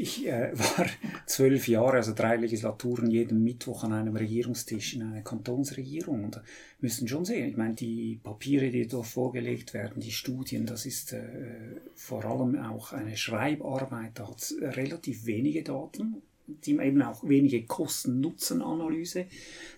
Ich 0.00 0.26
äh, 0.26 0.52
war 0.58 0.86
zwölf 1.26 1.66
Jahre, 1.66 1.96
also 1.96 2.12
drei 2.14 2.36
Legislaturen, 2.36 3.10
jeden 3.10 3.42
Mittwoch 3.42 3.82
an 3.84 3.92
einem 3.92 4.16
Regierungstisch 4.16 4.94
in 4.94 5.02
einer 5.02 5.22
Kantonsregierung. 5.22 6.24
Und 6.24 6.40
müssen 6.80 7.08
schon 7.08 7.24
sehen, 7.24 7.48
ich 7.48 7.56
meine, 7.56 7.74
die 7.74 8.20
Papiere, 8.22 8.70
die 8.70 8.86
dort 8.86 9.06
vorgelegt 9.06 9.74
werden, 9.74 10.00
die 10.00 10.12
Studien, 10.12 10.66
das 10.66 10.86
ist 10.86 11.12
äh, 11.12 11.80
vor 11.94 12.24
allem 12.24 12.58
auch 12.60 12.92
eine 12.92 13.16
Schreibarbeit, 13.16 14.12
da 14.14 14.28
hat 14.28 14.38
es 14.38 14.56
relativ 14.60 15.26
wenige 15.26 15.64
Daten, 15.64 16.22
die 16.46 16.78
eben 16.78 17.02
auch 17.02 17.24
wenige 17.24 17.64
Kosten-Nutzen-Analyse. 17.64 19.26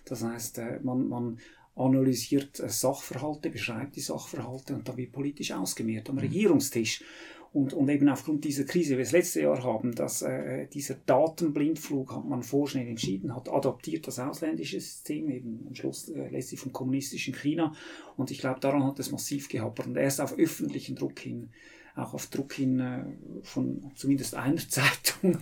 Das 0.05 0.23
heißt, 0.23 0.59
äh, 0.59 0.79
man, 0.83 1.09
man 1.09 1.39
analysiert 1.75 2.59
äh, 2.59 2.69
Sachverhalte, 2.69 3.49
beschreibt 3.49 3.95
die 3.95 4.01
Sachverhalte 4.01 4.75
und 4.75 4.87
da 4.87 4.95
wird 4.95 5.11
politisch 5.11 5.51
ausgemehrt 5.51 6.09
am 6.09 6.15
mhm. 6.15 6.21
Regierungstisch. 6.21 7.03
Und, 7.53 7.73
und 7.73 7.89
eben 7.89 8.07
aufgrund 8.07 8.45
dieser 8.45 8.63
Krise, 8.63 8.93
wie 8.93 8.99
wir 8.99 9.03
es 9.03 9.11
letztes 9.11 9.41
Jahr 9.41 9.61
haben, 9.61 9.93
dass 9.93 10.21
äh, 10.21 10.67
dieser 10.67 10.95
Datenblindflug 11.05 12.15
hat 12.15 12.23
man 12.23 12.43
vorschnell 12.43 12.87
entschieden, 12.87 13.35
hat 13.35 13.49
adaptiert 13.49 14.07
das 14.07 14.19
ausländische 14.19 14.79
System, 14.79 15.29
eben 15.29 15.65
am 15.67 15.75
Schluss 15.75 16.07
äh, 16.07 16.29
letztlich 16.29 16.61
vom 16.61 16.71
kommunistischen 16.71 17.35
China. 17.35 17.73
Und 18.15 18.31
ich 18.31 18.39
glaube, 18.39 18.61
daran 18.61 18.85
hat 18.85 18.99
es 18.99 19.11
massiv 19.11 19.49
gehapert. 19.49 19.87
Und 19.87 19.97
erst 19.97 20.21
auf 20.21 20.37
öffentlichen 20.37 20.95
Druck 20.95 21.19
hin, 21.19 21.49
auch 21.97 22.13
auf 22.13 22.27
Druck 22.27 22.53
hin 22.53 22.79
äh, 22.79 23.03
von 23.43 23.91
zumindest 23.95 24.35
einer 24.35 24.55
Zeitung 24.69 25.39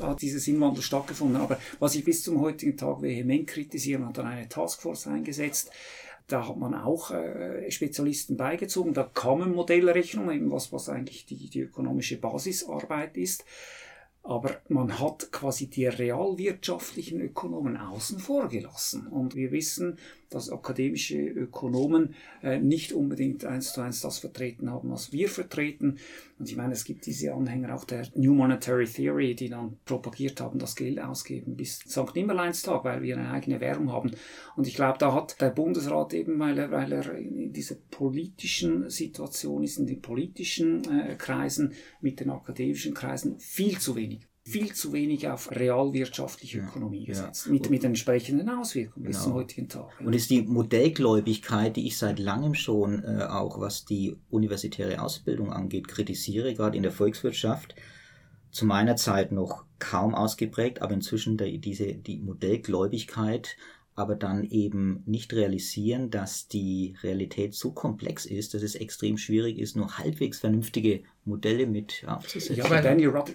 hat 0.00 0.20
dieses 0.20 0.48
Inwandel 0.48 0.82
stattgefunden. 0.82 1.36
Aber 1.36 1.60
was 1.78 1.94
ich 1.94 2.04
bis 2.04 2.24
zum 2.24 2.40
heutigen 2.40 2.76
Tag 2.76 3.02
vehement 3.02 3.46
kritisiere, 3.46 4.04
hat 4.04 4.18
dann 4.18 4.26
eine 4.26 4.48
Taskforce 4.48 5.06
eingesetzt, 5.06 5.70
da 6.26 6.48
hat 6.48 6.56
man 6.56 6.74
auch 6.74 7.10
äh, 7.10 7.70
Spezialisten 7.70 8.36
beigezogen. 8.36 8.94
Da 8.94 9.02
kamen 9.02 9.52
Modellrechnungen, 9.52 10.34
eben 10.34 10.50
was, 10.50 10.72
was 10.72 10.88
eigentlich 10.88 11.26
die, 11.26 11.50
die 11.50 11.60
ökonomische 11.60 12.18
Basisarbeit 12.18 13.16
ist. 13.16 13.44
Aber 14.22 14.62
man 14.68 14.98
hat 14.98 15.30
quasi 15.32 15.68
die 15.68 15.86
realwirtschaftlichen 15.86 17.20
Ökonomen 17.20 17.76
außen 17.76 18.18
vor 18.18 18.48
gelassen. 18.48 19.06
Und 19.06 19.34
wir 19.34 19.52
wissen, 19.52 19.98
dass 20.34 20.50
akademische 20.50 21.16
Ökonomen 21.16 22.14
äh, 22.42 22.58
nicht 22.58 22.92
unbedingt 22.92 23.44
eins 23.44 23.72
zu 23.72 23.80
eins 23.80 24.00
das 24.00 24.18
vertreten 24.18 24.70
haben, 24.70 24.90
was 24.90 25.12
wir 25.12 25.28
vertreten. 25.28 25.98
Und 26.38 26.48
ich 26.48 26.56
meine, 26.56 26.72
es 26.72 26.84
gibt 26.84 27.06
diese 27.06 27.32
Anhänger 27.32 27.74
auch 27.74 27.84
der 27.84 28.08
New 28.14 28.34
Monetary 28.34 28.86
Theory, 28.86 29.34
die 29.34 29.48
dann 29.48 29.78
propagiert 29.84 30.40
haben, 30.40 30.58
das 30.58 30.74
Geld 30.74 31.00
ausgeben 31.00 31.56
bis 31.56 31.78
St. 31.78 32.14
Nimmerleinstag, 32.14 32.84
weil 32.84 33.02
wir 33.02 33.16
eine 33.16 33.30
eigene 33.30 33.60
Währung 33.60 33.92
haben. 33.92 34.10
Und 34.56 34.66
ich 34.66 34.74
glaube, 34.74 34.98
da 34.98 35.14
hat 35.14 35.40
der 35.40 35.50
Bundesrat 35.50 36.12
eben, 36.14 36.38
weil 36.38 36.58
er, 36.58 36.70
weil 36.70 36.92
er 36.92 37.14
in 37.14 37.52
dieser 37.52 37.76
politischen 37.90 38.90
Situation 38.90 39.62
ist, 39.62 39.78
in 39.78 39.86
den 39.86 40.02
politischen 40.02 40.82
äh, 40.90 41.14
Kreisen 41.16 41.72
mit 42.00 42.20
den 42.20 42.30
akademischen 42.30 42.94
Kreisen 42.94 43.38
viel 43.38 43.78
zu 43.78 43.94
wenig 43.94 44.26
viel 44.46 44.74
zu 44.74 44.92
wenig 44.92 45.26
auf 45.28 45.50
realwirtschaftliche 45.50 46.58
Ökonomie 46.58 47.06
gesetzt, 47.06 47.46
ja. 47.46 47.52
mit, 47.52 47.70
mit 47.70 47.82
entsprechenden 47.82 48.50
Auswirkungen 48.50 49.06
genau. 49.06 49.16
bis 49.16 49.24
zum 49.24 49.34
heutigen 49.34 49.68
Tag. 49.68 49.88
Ja. 49.98 50.06
Und 50.06 50.12
ist 50.12 50.28
die 50.28 50.42
Modellgläubigkeit, 50.42 51.76
die 51.76 51.86
ich 51.86 51.96
seit 51.96 52.18
langem 52.18 52.54
schon 52.54 53.02
äh, 53.04 53.22
auch, 53.22 53.58
was 53.58 53.86
die 53.86 54.16
universitäre 54.28 55.00
Ausbildung 55.00 55.50
angeht, 55.50 55.88
kritisiere, 55.88 56.52
gerade 56.52 56.76
in 56.76 56.82
der 56.82 56.92
Volkswirtschaft, 56.92 57.74
zu 58.50 58.66
meiner 58.66 58.96
Zeit 58.96 59.32
noch 59.32 59.64
kaum 59.78 60.14
ausgeprägt, 60.14 60.82
aber 60.82 60.92
inzwischen 60.92 61.38
der, 61.38 61.50
diese, 61.58 61.94
die 61.94 62.20
Modellgläubigkeit 62.20 63.56
aber 63.96 64.16
dann 64.16 64.44
eben 64.44 65.02
nicht 65.06 65.32
realisieren, 65.32 66.10
dass 66.10 66.48
die 66.48 66.96
Realität 67.02 67.54
so 67.54 67.72
komplex 67.72 68.26
ist, 68.26 68.54
dass 68.54 68.62
es 68.62 68.74
extrem 68.74 69.18
schwierig 69.18 69.58
ist, 69.58 69.76
nur 69.76 69.98
halbwegs 69.98 70.40
vernünftige 70.40 71.04
Modelle 71.24 71.66
mit 71.66 72.04
aufzusetzen. 72.06 72.56
Ja, 72.56 72.64
aber 72.64 72.80
Danny, 72.80 73.06
Rod 73.06 73.32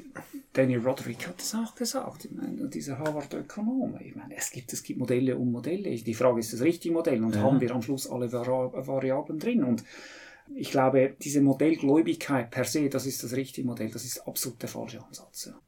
Danny 0.53 0.77
Roderick 0.77 1.27
hat 1.27 1.39
das 1.39 1.53
auch 1.53 1.75
gesagt, 1.75 2.25
ich 2.25 2.31
meine, 2.31 2.67
dieser 2.69 2.98
Harvard-Ökonom. 2.98 4.00
Ich 4.03 4.15
meine, 4.15 4.36
es 4.36 4.50
gibt, 4.50 4.74
es 4.74 4.81
gibt 4.81 5.00
Modelle 5.00 5.38
um 5.38 5.51
Modelle. 5.51 5.96
Die 5.96 6.13
Frage 6.13 6.39
ist 6.39 6.53
das 6.53 6.62
richtige 6.62 6.93
Modell 6.93 7.24
und 7.24 7.36
ja. 7.36 7.41
haben 7.41 7.62
wir 7.62 7.72
am 7.72 7.84
Schluss 7.84 8.10
alle 8.10 8.31
Variablen 8.31 9.39
drin 9.39 9.63
und 9.63 9.84
ich 10.55 10.72
glaube, 10.72 11.15
diese 11.22 11.41
Modellgläubigkeit 11.41 12.50
per 12.50 12.65
se, 12.65 12.89
das 12.89 13.05
ist 13.05 13.24
das 13.24 13.36
richtige 13.36 13.67
Modell, 13.67 13.91
das 13.91 14.03
ist 14.03 14.27
absolut 14.27 14.60
der 14.62 14.69
falsche 14.69 15.03
Ansatz. 15.03 15.46
Ja. 15.46 15.60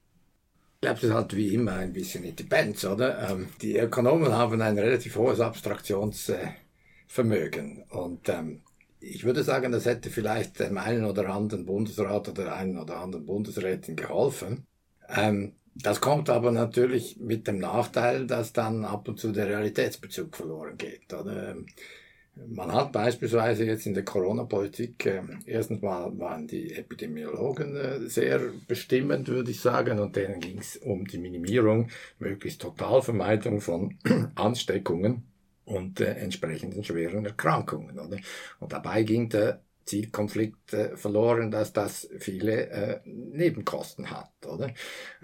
Ich 0.75 0.81
glaube, 0.81 0.95
das 0.95 1.03
ist 1.03 1.13
halt 1.13 1.35
wie 1.35 1.53
immer 1.53 1.73
ein 1.73 1.93
bisschen 1.93 2.23
it 2.23 2.39
depends, 2.39 2.83
oder? 2.83 3.29
Ähm, 3.29 3.49
die 3.61 3.77
Ökonomen 3.77 4.33
haben 4.33 4.59
ein 4.61 4.79
relativ 4.79 5.17
hohes 5.17 5.39
Abstraktionsvermögen. 5.39 7.83
und 7.89 8.27
ähm, 8.29 8.63
ich 9.01 9.24
würde 9.24 9.43
sagen, 9.43 9.72
das 9.72 9.86
hätte 9.86 10.10
vielleicht 10.10 10.60
dem 10.60 10.77
einen 10.77 11.05
oder 11.05 11.29
anderen 11.29 11.65
Bundesrat 11.65 12.29
oder 12.29 12.43
der 12.43 12.55
einen 12.55 12.77
oder 12.77 12.98
anderen 12.98 13.25
Bundesrätin 13.25 13.96
geholfen. 13.96 14.65
Ähm, 15.10 15.53
das 15.74 16.01
kommt 16.01 16.29
aber 16.29 16.51
natürlich 16.51 17.17
mit 17.20 17.48
dem 17.48 17.60
Nachteil, 17.60 18.27
dass 18.27 18.53
dann 18.53 18.86
ab 18.86 19.08
und 19.08 19.20
zu 19.20 19.31
der 19.31 19.48
Realitätsbezug 19.48 20.36
verloren 20.36 20.77
geht. 20.77 21.13
Oder? 21.13 21.55
Man 22.48 22.72
hat 22.72 22.91
beispielsweise 22.91 23.65
jetzt 23.65 23.86
in 23.86 23.93
der 23.93 24.05
Corona-Politik, 24.05 25.05
äh, 25.05 25.22
erstens 25.46 25.81
mal 25.81 26.17
waren 26.17 26.48
die 26.48 26.74
Epidemiologen 26.74 27.75
äh, 27.75 28.08
sehr 28.08 28.39
bestimmend, 28.67 29.27
würde 29.27 29.51
ich 29.51 29.60
sagen, 29.60 30.00
und 30.00 30.15
denen 30.15 30.39
ging 30.39 30.60
es 30.60 30.77
um 30.77 31.05
die 31.05 31.17
Minimierung, 31.17 31.89
möglichst 32.20 32.62
Totalvermeidung 32.62 33.62
von 33.62 33.98
Ansteckungen 34.36 35.30
und 35.65 35.99
äh, 35.99 36.13
entsprechenden 36.13 36.83
schweren 36.83 37.25
Erkrankungen. 37.25 37.99
Oder? 37.99 38.17
Und 38.59 38.73
dabei 38.73 39.03
ging 39.03 39.29
der 39.29 39.61
Zielkonflikt 39.85 40.73
äh, 40.73 40.95
verloren, 40.95 41.51
dass 41.51 41.73
das 41.73 42.07
viele 42.19 42.69
äh, 42.69 42.99
Nebenkosten 43.05 44.11
hat. 44.11 44.31
Oder? 44.45 44.73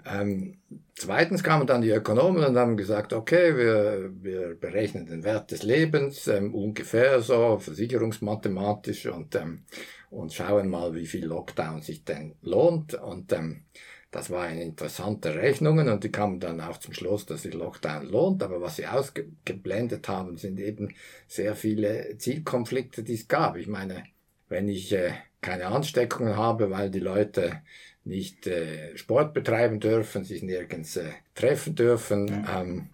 Ähm, 0.04 0.58
zweitens 0.94 1.42
kamen 1.42 1.66
dann 1.66 1.80
die 1.80 1.90
Ökonomen 1.90 2.44
und 2.44 2.56
haben 2.56 2.76
gesagt, 2.76 3.12
okay, 3.12 3.56
wir, 3.56 4.10
wir 4.20 4.54
berechnen 4.56 5.06
den 5.06 5.24
Wert 5.24 5.50
des 5.52 5.62
Lebens 5.62 6.26
ähm, 6.28 6.54
ungefähr 6.54 7.20
so, 7.20 7.58
versicherungsmathematisch 7.58 9.06
und, 9.06 9.34
ähm, 9.36 9.64
und 10.10 10.32
schauen 10.32 10.68
mal, 10.68 10.94
wie 10.94 11.06
viel 11.06 11.26
Lockdown 11.26 11.82
sich 11.82 12.04
denn 12.04 12.34
lohnt. 12.42 12.94
Und 12.94 13.32
ähm, 13.32 13.64
das 14.10 14.30
war 14.30 14.44
eine 14.44 14.62
interessante 14.62 15.34
Rechnung 15.34 15.78
und 15.78 16.02
die 16.02 16.10
kamen 16.10 16.40
dann 16.40 16.60
auch 16.60 16.78
zum 16.78 16.94
Schluss, 16.94 17.26
dass 17.26 17.42
sich 17.42 17.52
Lockdown 17.52 18.06
lohnt. 18.06 18.42
Aber 18.42 18.60
was 18.60 18.76
sie 18.76 18.86
ausgeblendet 18.86 20.08
haben, 20.08 20.38
sind 20.38 20.58
eben 20.60 20.94
sehr 21.26 21.54
viele 21.54 22.16
Zielkonflikte, 22.16 23.02
die 23.02 23.14
es 23.14 23.28
gab. 23.28 23.56
Ich 23.56 23.66
meine, 23.66 24.04
wenn 24.48 24.68
ich 24.68 24.92
äh, 24.92 25.12
keine 25.42 25.66
Ansteckungen 25.66 26.36
habe, 26.36 26.70
weil 26.70 26.90
die 26.90 27.00
Leute 27.00 27.62
nicht 28.04 28.46
äh, 28.46 28.96
Sport 28.96 29.34
betreiben 29.34 29.78
dürfen, 29.78 30.24
sich 30.24 30.42
nirgends 30.42 30.96
äh, 30.96 31.10
treffen 31.34 31.74
dürfen, 31.74 32.24
mhm. 32.24 32.46
ähm, 32.56 32.88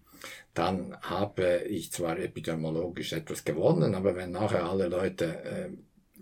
dann 0.52 0.96
habe 1.00 1.62
ich 1.68 1.92
zwar 1.92 2.18
epidemiologisch 2.18 3.12
etwas 3.12 3.44
gewonnen, 3.44 3.94
aber 3.94 4.16
wenn 4.16 4.32
nachher 4.32 4.64
alle 4.64 4.88
Leute 4.88 5.44
äh, 5.44 5.68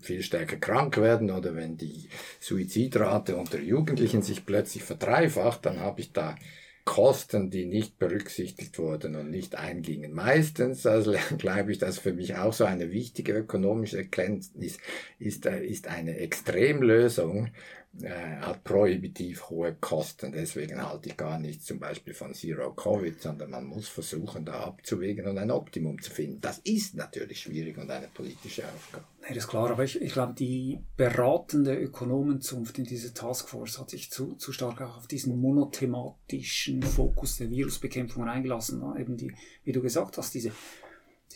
viel 0.03 0.21
stärker 0.21 0.57
krank 0.57 0.97
werden 0.97 1.31
oder 1.31 1.55
wenn 1.55 1.77
die 1.77 2.09
Suizidrate 2.39 3.35
unter 3.35 3.59
Jugendlichen 3.59 4.21
sich 4.21 4.45
plötzlich 4.45 4.83
verdreifacht, 4.83 5.65
dann 5.65 5.79
habe 5.79 6.01
ich 6.01 6.11
da 6.11 6.35
Kosten, 6.85 7.49
die 7.49 7.65
nicht 7.65 7.97
berücksichtigt 7.97 8.77
wurden 8.77 9.15
und 9.15 9.31
nicht 9.31 9.55
eingingen. 9.55 10.13
Meistens, 10.13 10.85
also 10.85 11.13
glaube 11.37 11.71
ich, 11.71 11.77
dass 11.77 11.97
für 11.97 12.13
mich 12.13 12.35
auch 12.35 12.51
so 12.51 12.65
eine 12.65 12.91
wichtige 12.91 13.33
ökonomische 13.33 13.99
Erkenntnis 13.99 14.79
ist, 15.17 15.45
äh, 15.45 15.63
ist 15.63 15.87
eine 15.87 16.17
Extremlösung, 16.17 17.51
äh, 18.01 18.37
hat 18.41 18.63
prohibitiv 18.63 19.49
hohe 19.49 19.75
Kosten. 19.75 20.31
Deswegen 20.31 20.81
halte 20.81 21.09
ich 21.09 21.17
gar 21.17 21.37
nichts 21.37 21.65
zum 21.65 21.79
Beispiel 21.79 22.13
von 22.13 22.33
Zero 22.33 22.73
Covid, 22.73 23.21
sondern 23.21 23.51
man 23.51 23.65
muss 23.65 23.87
versuchen, 23.87 24.45
da 24.45 24.61
abzuwägen 24.61 25.27
und 25.27 25.37
ein 25.37 25.51
Optimum 25.51 26.01
zu 26.01 26.09
finden. 26.09 26.41
Das 26.41 26.59
ist 26.59 26.95
natürlich 26.95 27.41
schwierig 27.41 27.77
und 27.77 27.91
eine 27.91 28.07
politische 28.07 28.63
Aufgabe. 28.63 29.05
Nee, 29.21 29.35
das 29.35 29.45
ist 29.45 29.47
klar, 29.47 29.69
aber 29.69 29.83
ich, 29.83 30.01
ich 30.01 30.11
glaube, 30.11 30.33
die 30.33 30.79
beratende 30.97 31.75
Ökonomenzunft 31.75 32.77
in 32.79 32.85
dieser 32.85 33.13
Taskforce 33.13 33.79
hat 33.79 33.91
sich 33.91 34.11
zu, 34.11 34.35
zu 34.35 34.51
stark 34.51 34.81
auch 34.81 34.97
auf 34.97 35.07
diesen 35.07 35.39
monothematischen 35.39 36.81
Fokus 36.81 37.37
der 37.37 37.51
Virusbekämpfung 37.51 38.27
eingelassen. 38.27 38.81
Eben 38.99 39.17
die, 39.17 39.33
wie 39.63 39.71
du 39.71 39.81
gesagt 39.81 40.17
hast, 40.17 40.33
diese 40.33 40.51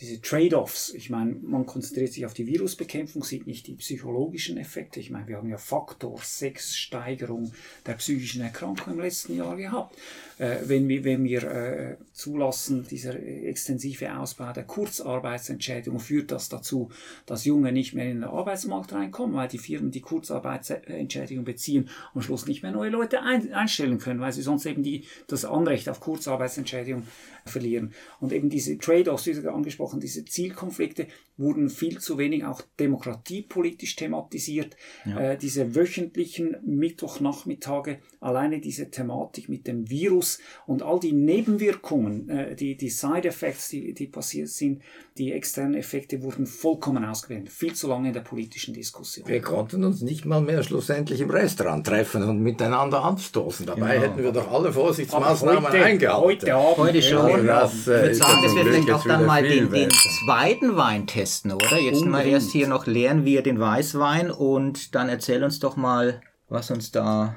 diese 0.00 0.20
Trade-offs. 0.20 0.94
Ich 0.94 1.10
meine, 1.10 1.34
man 1.42 1.66
konzentriert 1.66 2.12
sich 2.12 2.24
auf 2.24 2.34
die 2.34 2.46
Virusbekämpfung, 2.46 3.24
sieht 3.24 3.46
nicht 3.46 3.66
die 3.66 3.74
psychologischen 3.74 4.56
Effekte. 4.56 5.00
Ich 5.00 5.10
meine, 5.10 5.26
wir 5.26 5.36
haben 5.36 5.48
ja 5.48 5.58
Faktor 5.58 6.20
6 6.22 6.76
Steigerung 6.76 7.52
der 7.86 7.94
psychischen 7.94 8.42
Erkrankung 8.42 8.94
im 8.94 9.00
letzten 9.00 9.36
Jahr 9.36 9.56
gehabt. 9.56 9.96
Äh, 10.38 10.58
wenn 10.64 10.88
wir, 10.88 11.04
wenn 11.04 11.24
wir 11.24 11.42
äh, 11.42 11.96
zulassen, 12.12 12.86
dieser 12.88 13.20
extensive 13.20 14.16
Ausbau 14.16 14.52
der 14.52 14.64
Kurzarbeitsentschädigung 14.64 15.98
führt 15.98 16.30
das 16.30 16.48
dazu, 16.48 16.90
dass 17.26 17.44
Junge 17.44 17.72
nicht 17.72 17.94
mehr 17.94 18.08
in 18.08 18.20
den 18.20 18.24
Arbeitsmarkt 18.24 18.92
reinkommen, 18.92 19.34
weil 19.34 19.48
die 19.48 19.58
Firmen 19.58 19.90
die 19.90 20.00
Kurzarbeitsentschädigung 20.00 21.44
beziehen 21.44 21.84
und 22.14 22.18
am 22.18 22.22
Schluss 22.22 22.46
nicht 22.46 22.62
mehr 22.62 22.72
neue 22.72 22.90
Leute 22.90 23.22
ein, 23.22 23.52
einstellen 23.52 23.98
können, 23.98 24.20
weil 24.20 24.32
sie 24.32 24.42
sonst 24.42 24.66
eben 24.66 24.82
die, 24.82 25.04
das 25.26 25.44
Anrecht 25.44 25.88
auf 25.88 26.00
Kurzarbeitsentschädigung 26.00 27.02
verlieren. 27.44 27.92
Und 28.20 28.32
eben 28.32 28.50
diese 28.50 28.78
Trade-offs, 28.78 29.24
die 29.24 29.34
du 29.34 29.52
angesprochen, 29.52 29.87
diese 29.94 30.24
Zielkonflikte 30.24 31.06
wurden 31.38 31.70
viel 31.70 31.98
zu 31.98 32.18
wenig 32.18 32.44
auch 32.44 32.62
demokratiepolitisch 32.80 33.96
thematisiert. 33.96 34.76
Ja. 35.06 35.20
Äh, 35.20 35.38
diese 35.38 35.74
wöchentlichen 35.74 36.56
Mittwochnachmittage, 36.66 37.98
alleine 38.20 38.60
diese 38.60 38.90
Thematik 38.90 39.48
mit 39.48 39.66
dem 39.68 39.88
Virus 39.88 40.40
und 40.66 40.82
all 40.82 40.98
die 40.98 41.12
Nebenwirkungen, 41.12 42.28
äh, 42.28 42.56
die, 42.56 42.76
die 42.76 42.90
Side-Effects, 42.90 43.68
die, 43.68 43.94
die 43.94 44.08
passiert 44.08 44.48
sind, 44.48 44.82
die 45.16 45.32
externen 45.32 45.74
Effekte 45.74 46.22
wurden 46.22 46.46
vollkommen 46.46 47.04
ausgeblendet. 47.04 47.52
Viel 47.52 47.74
zu 47.74 47.86
lange 47.86 48.08
in 48.08 48.14
der 48.14 48.20
politischen 48.20 48.74
Diskussion. 48.74 49.28
Wir 49.28 49.40
konnten 49.40 49.84
uns 49.84 50.02
nicht 50.02 50.24
mal 50.24 50.40
mehr 50.40 50.64
schlussendlich 50.64 51.20
im 51.20 51.30
Restaurant 51.30 51.86
treffen 51.86 52.24
und 52.24 52.40
miteinander 52.40 53.04
anstoßen. 53.04 53.64
Dabei 53.64 53.94
genau. 53.94 54.06
hätten 54.06 54.22
wir 54.24 54.32
doch 54.32 54.50
alle 54.50 54.72
Vorsichtsmaßnahmen 54.72 55.64
heute, 55.64 55.84
eingehalten. 55.84 56.24
Heute, 56.24 56.54
Abend, 56.54 56.78
heute 56.78 57.02
schon. 57.02 57.46
Das, 57.46 57.86
äh, 57.86 57.96
ich 57.96 58.02
würde 58.02 58.14
sagen, 58.16 58.42
dass 58.42 58.54
wir 58.56 58.64
vielleicht 58.64 58.90
auch 58.90 59.04
dann 59.04 59.24
mal 59.24 59.42
den, 59.42 59.70
den 59.70 59.77
zweiten 59.86 60.76
Wein 60.76 61.06
testen, 61.06 61.52
oder? 61.52 61.78
Jetzt 61.78 62.02
Unbedingt. 62.02 62.10
mal 62.10 62.26
erst 62.26 62.50
hier 62.50 62.68
noch 62.68 62.86
leeren 62.86 63.24
wir 63.24 63.42
den 63.42 63.60
Weißwein 63.60 64.30
und 64.30 64.94
dann 64.94 65.08
erzähl 65.08 65.44
uns 65.44 65.60
doch 65.60 65.76
mal, 65.76 66.20
was 66.48 66.70
uns 66.70 66.90
da 66.90 67.36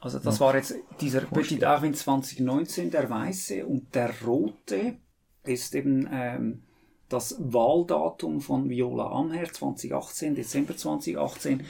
also 0.00 0.18
das 0.18 0.40
war 0.40 0.56
jetzt 0.56 0.74
dieser 1.00 1.20
Petit 1.20 1.62
Arvin 1.62 1.92
2019, 1.92 2.90
der 2.90 3.10
weiße 3.10 3.66
und 3.66 3.94
der 3.94 4.10
rote 4.24 4.96
ist 5.44 5.74
eben 5.74 6.08
ähm, 6.10 6.62
das 7.10 7.36
Wahldatum 7.38 8.40
von 8.40 8.70
Viola 8.70 9.10
Amher 9.10 9.52
2018, 9.52 10.34
Dezember 10.34 10.76
2018. 10.76 11.64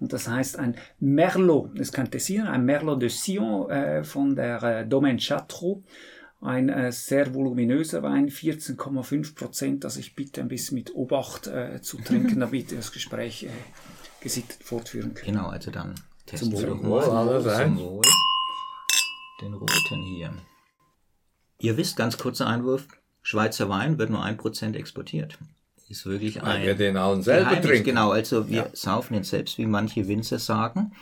Und 0.00 0.12
das 0.12 0.28
heißt 0.28 0.58
ein 0.58 0.76
Merlot, 0.98 1.78
das 1.78 1.92
kann 1.92 2.10
Tessin, 2.10 2.42
ein 2.42 2.64
Merlot 2.64 3.02
de 3.02 3.08
Sion 3.08 3.70
äh, 3.70 4.02
von 4.02 4.34
der 4.34 4.62
äh, 4.62 4.86
Domaine 4.86 5.18
Château. 5.18 5.82
Ein 6.40 6.68
äh, 6.68 6.92
sehr 6.92 7.34
voluminöser 7.34 8.02
Wein, 8.02 8.28
14,5 8.28 9.34
Prozent. 9.34 9.84
Also 9.84 9.98
ich 9.98 10.14
bitte 10.14 10.40
ein 10.40 10.48
bisschen 10.48 10.76
mit 10.76 10.94
Obacht 10.94 11.48
äh, 11.48 11.80
zu 11.82 11.98
trinken, 11.98 12.40
damit 12.40 12.70
wir 12.70 12.76
das 12.76 12.92
Gespräch 12.92 13.44
äh, 13.44 13.50
gesittet 14.20 14.62
fortführen 14.62 15.14
können. 15.14 15.34
Genau, 15.34 15.48
also 15.48 15.70
dann 15.70 15.94
testen 16.26 16.52
wir 16.52 16.66
doch 16.66 16.80
mal 16.80 17.02
zum 17.02 17.78
Wohl. 17.78 18.02
Den 19.40 19.54
roten 19.54 20.02
hier. 20.14 20.32
Ihr 21.60 21.76
wisst, 21.76 21.96
ganz 21.96 22.16
kurzer 22.18 22.46
Einwurf, 22.46 22.86
Schweizer 23.22 23.68
Wein 23.68 23.98
wird 23.98 24.10
nur 24.10 24.22
ein 24.22 24.36
Prozent 24.36 24.76
exportiert. 24.76 25.38
Ist 25.88 26.06
wirklich 26.06 26.40
ein. 26.42 26.60
Weil 26.60 26.66
wir 26.66 26.74
den 26.74 26.96
allen 26.96 27.22
selber 27.22 27.50
Geheimnis. 27.50 27.66
trinken. 27.66 27.84
Genau, 27.90 28.10
also 28.10 28.48
wir 28.48 28.56
ja. 28.56 28.70
saufen 28.74 29.14
ihn 29.14 29.24
selbst, 29.24 29.58
wie 29.58 29.66
manche 29.66 30.06
Winzer 30.06 30.38
sagen. 30.38 30.92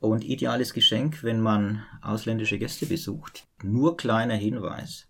Und 0.00 0.24
ideales 0.24 0.72
Geschenk, 0.72 1.24
wenn 1.24 1.40
man 1.40 1.84
ausländische 2.02 2.58
Gäste 2.58 2.86
besucht. 2.86 3.46
Nur 3.62 3.96
kleiner 3.96 4.36
Hinweis. 4.36 5.08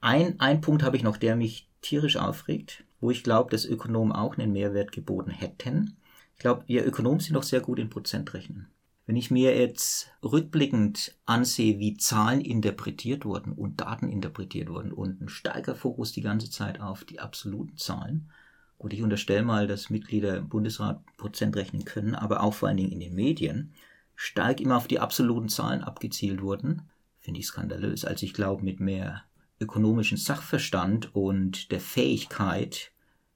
Ein, 0.00 0.40
ein 0.40 0.60
Punkt 0.60 0.82
habe 0.82 0.96
ich 0.96 1.02
noch, 1.02 1.16
der 1.16 1.36
mich 1.36 1.68
tierisch 1.82 2.16
aufregt, 2.16 2.84
wo 3.00 3.10
ich 3.10 3.22
glaube, 3.22 3.50
dass 3.50 3.64
Ökonomen 3.64 4.12
auch 4.12 4.38
einen 4.38 4.52
Mehrwert 4.52 4.92
geboten 4.92 5.30
hätten. 5.30 5.96
Ich 6.34 6.40
glaube, 6.40 6.64
wir 6.66 6.86
Ökonomen 6.86 7.20
sind 7.20 7.34
doch 7.34 7.42
sehr 7.42 7.60
gut 7.60 7.78
in 7.78 7.90
Prozentrechnen. 7.90 8.68
Wenn 9.06 9.16
ich 9.16 9.30
mir 9.30 9.56
jetzt 9.56 10.10
rückblickend 10.22 11.14
ansehe, 11.26 11.78
wie 11.78 11.96
Zahlen 11.96 12.40
interpretiert 12.40 13.24
wurden 13.24 13.52
und 13.52 13.80
Daten 13.80 14.08
interpretiert 14.08 14.68
wurden 14.68 14.92
und 14.92 15.20
ein 15.20 15.28
starker 15.28 15.76
Fokus 15.76 16.10
die 16.10 16.22
ganze 16.22 16.50
Zeit 16.50 16.80
auf 16.80 17.04
die 17.04 17.20
absoluten 17.20 17.76
Zahlen, 17.76 18.30
gut, 18.78 18.92
ich 18.92 19.02
unterstelle 19.02 19.42
mal, 19.42 19.66
dass 19.66 19.90
Mitglieder 19.90 20.36
im 20.36 20.48
Bundesrat 20.48 21.04
Prozent 21.16 21.56
rechnen 21.56 21.84
können, 21.84 22.14
aber 22.14 22.42
auch 22.42 22.54
vor 22.54 22.68
allen 22.68 22.76
Dingen 22.76 22.92
in 22.92 23.00
den 23.00 23.14
Medien, 23.14 23.72
stark 24.14 24.60
immer 24.60 24.76
auf 24.76 24.88
die 24.88 25.00
absoluten 25.00 25.48
Zahlen 25.48 25.82
abgezielt 25.82 26.42
wurden, 26.42 26.82
finde 27.20 27.40
ich 27.40 27.46
skandalös. 27.46 28.04
Also 28.04 28.24
ich 28.24 28.32
glaube, 28.32 28.64
mit 28.64 28.80
mehr 28.80 29.24
ökonomischen 29.60 30.18
Sachverstand 30.18 31.14
und 31.14 31.70
der 31.70 31.80
Fähigkeit, 31.80 32.92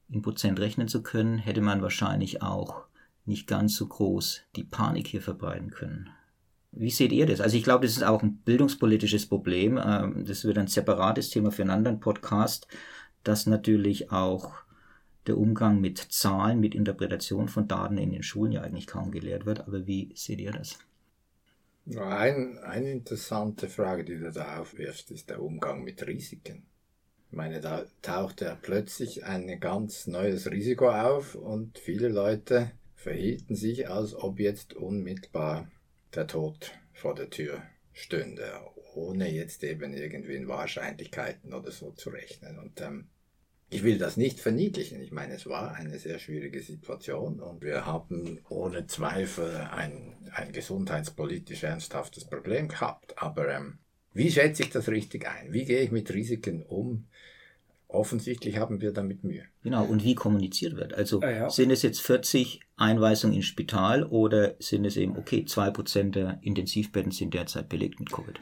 in 0.09 0.22
Prozent 0.22 0.59
rechnen 0.59 0.88
zu 0.88 1.03
können, 1.03 1.38
hätte 1.38 1.61
man 1.61 1.83
wahrscheinlich 1.83 2.42
auch 2.42 2.85
nicht 3.24 3.46
ganz 3.46 3.76
so 3.76 3.87
groß 3.87 4.42
die 4.57 4.64
Panik 4.64 5.07
hier 5.07 5.22
verbreiten 5.22 5.70
können. 5.70 6.11
Wie 6.72 6.90
seht 6.90 7.12
ihr 7.12 7.26
das? 7.26 7.40
Also 7.40 7.57
ich 7.57 7.64
glaube, 7.64 7.87
das 7.87 7.96
ist 7.96 8.05
auch 8.05 8.22
ein 8.22 8.37
bildungspolitisches 8.38 9.26
Problem. 9.26 9.81
Ähm, 9.83 10.24
das 10.24 10.44
wird 10.44 10.59
ein 10.59 10.68
separates 10.68 11.31
Thema 11.31 11.50
für 11.50 11.62
einen 11.62 11.70
anderen 11.70 12.00
Podcast, 12.00 12.66
dass 13.24 13.46
natürlich 13.46 14.12
auch 14.12 14.53
der 15.26 15.37
Umgang 15.37 15.80
mit 15.80 15.98
Zahlen, 15.98 16.61
mit 16.61 16.74
Interpretation 16.74 17.48
von 17.48 17.68
Daten 17.68 17.98
in 17.98 18.12
den 18.12 18.22
Schulen 18.22 18.52
ja 18.52 18.62
eigentlich 18.62 18.87
kaum 18.87 19.11
gelehrt 19.11 19.46
wird. 19.46 19.61
Aber 19.61 19.87
wie 19.87 20.12
seht 20.14 20.40
ihr 20.40 20.52
das? 20.52 20.78
Ein, 21.96 22.59
eine 22.59 22.92
interessante 22.92 23.68
Frage, 23.68 24.04
die 24.04 24.18
du 24.18 24.30
da 24.30 24.61
aufwirfst, 24.61 25.11
ist 25.11 25.30
der 25.30 25.42
Umgang 25.42 25.83
mit 25.83 26.06
Risiken. 26.06 26.66
Ich 27.30 27.37
meine, 27.37 27.61
da 27.61 27.85
taucht 28.02 28.40
ja 28.40 28.56
plötzlich 28.61 29.24
ein 29.24 29.61
ganz 29.61 30.06
neues 30.06 30.50
Risiko 30.50 30.90
auf 30.90 31.35
und 31.35 31.78
viele 31.78 32.09
Leute 32.09 32.72
verhielten 32.94 33.54
sich, 33.54 33.88
als 33.88 34.14
ob 34.14 34.40
jetzt 34.40 34.74
unmittelbar 34.74 35.70
der 36.14 36.26
Tod 36.26 36.72
vor 36.92 37.14
der 37.14 37.30
Tür 37.30 37.62
stünde, 37.92 38.52
ohne 38.94 39.33
jetzt 39.33 39.62
eben 39.64 39.94
irgendwie 39.94 40.35
in 40.35 40.48
Wahrscheinlichkeiten 40.48 41.54
oder 41.54 41.70
so 41.70 41.92
zu 41.92 42.11
rechnen. 42.11 42.59
Und 42.59 42.80
ähm, 42.80 43.09
ich 43.70 43.83
will 43.85 43.98
das 43.98 44.16
nicht 44.16 44.40
verniedlichen. 44.40 45.00
Ich 45.00 45.12
meine, 45.12 45.35
es 45.35 45.46
war 45.46 45.74
eine 45.74 45.98
sehr 45.98 46.18
schwierige 46.18 46.61
Situation 46.61 47.40
und 47.40 47.62
wir 47.62 47.87
haben 47.87 48.40
ohne 48.48 48.87
Zweifel 48.87 49.68
ein, 49.70 50.16
ein 50.33 50.52
gesundheitspolitisch 50.52 51.62
ernsthaftes 51.62 52.24
Problem 52.24 52.68
gehabt. 52.68 53.14
Aber 53.22 53.48
ähm, 53.48 53.78
wie 54.12 54.30
schätze 54.30 54.64
ich 54.64 54.70
das 54.70 54.88
richtig 54.88 55.28
ein? 55.28 55.52
Wie 55.52 55.64
gehe 55.64 55.80
ich 55.80 55.92
mit 55.92 56.12
Risiken 56.12 56.62
um? 56.62 57.06
offensichtlich 57.92 58.56
haben 58.59 58.80
wir 58.80 58.92
damit 58.92 59.24
Mühe. 59.24 59.44
Genau, 59.62 59.85
und 59.85 60.04
wie 60.04 60.14
kommuniziert 60.14 60.76
wird. 60.76 60.94
Also 60.94 61.20
ja, 61.20 61.30
ja. 61.30 61.50
sind 61.50 61.70
es 61.70 61.83
jetzt 61.83 62.00
40 62.00 62.61
Einweisungen 62.76 63.37
ins 63.37 63.46
Spital 63.46 64.04
oder 64.04 64.54
sind 64.59 64.85
es 64.85 64.96
eben, 64.96 65.16
okay, 65.16 65.44
2% 65.46 66.11
der 66.11 66.38
Intensivbetten 66.42 67.12
sind 67.12 67.35
derzeit 67.35 67.68
belegt 67.68 68.00
mit 68.00 68.12
Covid? 68.12 68.40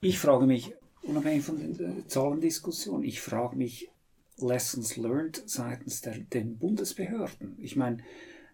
Ich 0.00 0.18
frage 0.18 0.46
mich, 0.46 0.72
unabhängig 1.02 1.44
von 1.44 1.76
der 1.76 2.08
Zahlendiskussion, 2.08 3.02
ich 3.02 3.20
frage 3.20 3.56
mich, 3.56 3.90
Lessons 4.38 4.96
learned 4.96 5.42
seitens 5.46 6.00
der 6.00 6.18
den 6.18 6.58
Bundesbehörden. 6.58 7.56
Ich 7.60 7.76
meine, 7.76 7.98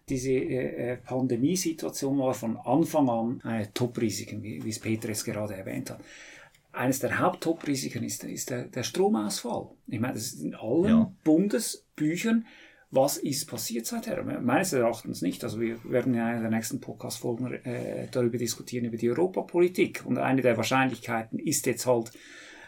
diese 0.09 0.31
äh, 0.31 0.91
äh, 0.91 0.97
Pandemiesituation 0.97 2.17
war 2.19 2.33
von 2.33 2.57
Anfang 2.57 3.09
an 3.09 3.41
eine 3.43 3.73
Top-Risiken, 3.73 4.43
wie, 4.43 4.63
wie 4.63 4.69
es 4.69 4.79
Peter 4.79 5.09
es 5.09 5.23
gerade 5.23 5.55
erwähnt 5.55 5.91
hat 5.91 5.99
eines 6.73 6.99
der 6.99 7.19
Haupttop-Risiken 7.19 8.03
ist, 8.03 8.23
ist 8.23 8.49
der, 8.49 8.63
der, 8.65 8.83
Stromausfall. 8.83 9.69
Ich 9.87 9.99
meine, 9.99 10.15
das 10.15 10.23
ist 10.23 10.41
in 10.41 10.55
allen 10.55 10.85
ja. 10.85 11.13
Bundesbüchern. 11.23 12.45
Was 12.89 13.17
ist 13.17 13.47
passiert 13.47 13.85
seither? 13.85 14.23
Meines 14.23 14.73
Erachtens 14.73 15.21
nicht. 15.21 15.43
Also 15.43 15.59
wir 15.59 15.83
werden 15.83 16.13
in 16.13 16.41
der 16.41 16.49
nächsten 16.49 16.79
Podcast-Folgen 16.79 17.53
äh, 17.63 18.07
darüber 18.11 18.37
diskutieren, 18.37 18.85
über 18.85 18.97
die 18.97 19.09
Europapolitik. 19.09 20.03
Und 20.05 20.17
eine 20.17 20.41
der 20.41 20.57
Wahrscheinlichkeiten 20.57 21.39
ist 21.39 21.65
jetzt 21.65 21.85
halt 21.85 22.11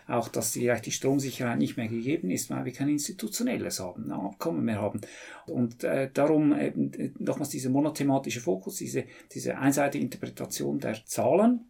auch, 0.08 0.28
dass 0.28 0.52
vielleicht 0.52 0.86
die 0.86 0.92
Stromsicherheit 0.92 1.58
nicht 1.58 1.78
mehr 1.78 1.88
gegeben 1.88 2.30
ist, 2.30 2.50
weil 2.50 2.66
wir 2.66 2.74
kein 2.74 2.90
institutionelles 2.90 3.80
haben, 3.80 4.12
Abkommen 4.12 4.64
mehr 4.64 4.82
haben. 4.82 5.02
Und 5.48 5.84
äh, 5.84 6.10
darum 6.14 6.58
eben 6.58 6.94
äh, 6.94 7.12
nochmals 7.20 7.50
dieser 7.50 7.70
monothematische 7.70 8.42
Fokus, 8.42 8.78
diese, 8.78 9.06
diese 9.32 9.58
einseitige 9.58 10.04
Interpretation 10.04 10.80
der 10.80 11.06
Zahlen, 11.06 11.62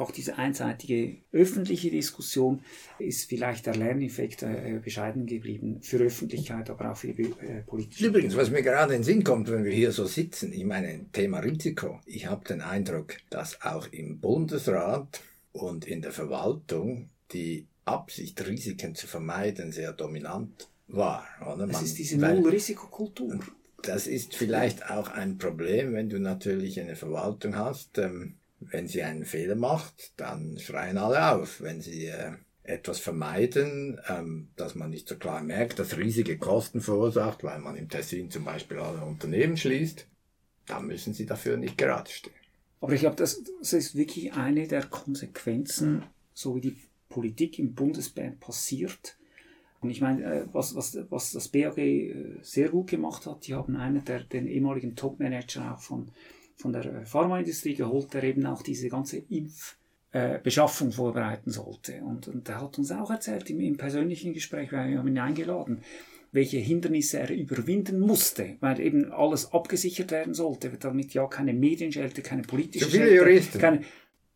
auch 0.00 0.10
diese 0.10 0.36
einseitige 0.36 1.16
öffentliche 1.32 1.90
Diskussion 1.90 2.60
ist 2.98 3.28
vielleicht 3.28 3.66
der 3.66 3.76
Lerneffekt 3.76 4.42
äh, 4.42 4.80
bescheiden 4.82 5.26
geblieben 5.26 5.80
für 5.82 5.98
Öffentlichkeit, 5.98 6.68
aber 6.70 6.92
auch 6.92 6.96
für 6.96 7.14
die 7.14 7.32
äh, 7.40 7.62
politische. 7.66 8.06
Übrigens, 8.06 8.36
was 8.36 8.50
mir 8.50 8.62
gerade 8.62 8.94
in 8.94 9.00
den 9.00 9.04
Sinn 9.04 9.24
kommt, 9.24 9.50
wenn 9.50 9.64
wir 9.64 9.72
hier 9.72 9.92
so 9.92 10.04
sitzen, 10.04 10.52
ich 10.52 10.64
meine, 10.64 11.06
Thema 11.12 11.38
Risiko. 11.38 12.00
Ich 12.04 12.26
habe 12.26 12.46
den 12.46 12.60
Eindruck, 12.60 13.14
dass 13.30 13.62
auch 13.62 13.86
im 13.88 14.20
Bundesrat 14.20 15.22
und 15.52 15.86
in 15.86 16.02
der 16.02 16.12
Verwaltung 16.12 17.08
die 17.32 17.66
Absicht, 17.84 18.44
Risiken 18.46 18.94
zu 18.94 19.06
vermeiden, 19.06 19.72
sehr 19.72 19.92
dominant 19.92 20.68
war. 20.88 21.26
Oder? 21.42 21.66
Das 21.66 21.82
ist 21.82 21.98
diese 21.98 22.18
Null-Risikokultur. 22.18 23.40
Das 23.82 24.06
ist 24.06 24.34
vielleicht 24.34 24.90
auch 24.90 25.08
ein 25.08 25.38
Problem, 25.38 25.92
wenn 25.92 26.08
du 26.08 26.18
natürlich 26.18 26.80
eine 26.80 26.96
Verwaltung 26.96 27.56
hast. 27.56 27.98
Ähm, 27.98 28.34
wenn 28.58 28.88
sie 28.88 29.02
einen 29.02 29.24
Fehler 29.24 29.54
macht, 29.54 30.12
dann 30.16 30.58
schreien 30.58 30.98
alle 30.98 31.32
auf. 31.32 31.60
Wenn 31.60 31.80
sie 31.80 32.06
äh, 32.06 32.32
etwas 32.62 32.98
vermeiden, 32.98 34.00
ähm, 34.08 34.48
dass 34.56 34.74
man 34.74 34.90
nicht 34.90 35.08
so 35.08 35.16
klar 35.16 35.42
merkt, 35.42 35.78
dass 35.78 35.96
riesige 35.96 36.38
Kosten 36.38 36.80
verursacht, 36.80 37.44
weil 37.44 37.60
man 37.60 37.76
im 37.76 37.88
Tessin 37.88 38.30
zum 38.30 38.44
Beispiel 38.44 38.78
alle 38.78 39.04
Unternehmen 39.04 39.56
schließt, 39.56 40.06
dann 40.66 40.86
müssen 40.86 41.14
sie 41.14 41.26
dafür 41.26 41.56
nicht 41.56 41.78
gerade 41.78 42.10
stehen. 42.10 42.32
Aber 42.80 42.92
ich 42.92 43.00
glaube, 43.00 43.16
das, 43.16 43.42
das 43.60 43.72
ist 43.72 43.94
wirklich 43.94 44.32
eine 44.34 44.66
der 44.66 44.84
Konsequenzen, 44.84 46.02
so 46.34 46.56
wie 46.56 46.60
die 46.60 46.76
Politik 47.16 47.58
im 47.58 47.74
Bundesband 47.74 48.40
passiert. 48.40 49.16
Und 49.80 49.88
ich 49.90 50.02
meine, 50.02 50.22
äh, 50.24 50.44
was, 50.52 50.74
was, 50.74 50.98
was 51.08 51.32
das 51.32 51.48
BAG 51.48 51.78
äh, 51.78 52.36
sehr 52.42 52.68
gut 52.68 52.90
gemacht 52.90 53.24
hat, 53.26 53.46
die 53.46 53.54
haben 53.54 53.76
einen 53.76 54.04
der 54.04 54.20
den 54.24 54.46
ehemaligen 54.46 54.94
Topmanager 54.96 55.74
auch 55.74 55.80
von 55.80 56.10
von 56.56 56.72
der 56.72 56.84
äh, 56.84 57.04
Pharmaindustrie 57.04 57.74
geholt, 57.74 58.12
der 58.14 58.24
eben 58.24 58.44
auch 58.46 58.62
diese 58.62 58.88
ganze 58.88 59.22
Impfbeschaffung 59.28 60.90
vorbereiten 60.92 61.50
sollte. 61.50 62.02
Und, 62.02 62.28
und 62.28 62.48
er 62.48 62.62
hat 62.62 62.78
uns 62.78 62.90
auch 62.90 63.10
erzählt 63.10 63.48
im, 63.50 63.60
im 63.60 63.76
persönlichen 63.76 64.32
Gespräch, 64.32 64.72
wir 64.72 64.98
haben 64.98 65.08
ihn 65.08 65.18
eingeladen, 65.18 65.82
welche 66.32 66.58
Hindernisse 66.58 67.20
er 67.20 67.30
überwinden 67.30 68.00
musste, 68.00 68.56
weil 68.60 68.80
eben 68.80 69.12
alles 69.12 69.52
abgesichert 69.52 70.10
werden 70.10 70.34
sollte, 70.34 70.70
damit 70.80 71.14
ja 71.14 71.26
keine 71.26 71.54
Medienschelte, 71.54 72.20
keine 72.20 72.42
politische 72.42 72.90
Schelte. 72.90 73.58
Keine, 73.58 73.82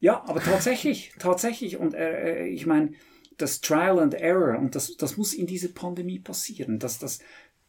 ja, 0.00 0.22
aber 0.26 0.40
tatsächlich, 0.40 1.12
tatsächlich. 1.18 1.76
Und 1.76 1.94
äh, 1.94 2.46
ich 2.46 2.66
meine, 2.66 2.92
das 3.36 3.60
Trial 3.60 3.98
and 3.98 4.14
Error, 4.14 4.58
und 4.58 4.74
das, 4.74 4.96
das 4.96 5.16
muss 5.16 5.32
in 5.32 5.46
dieser 5.46 5.68
Pandemie 5.68 6.18
passieren, 6.18 6.78
dass 6.78 6.98
das 6.98 7.20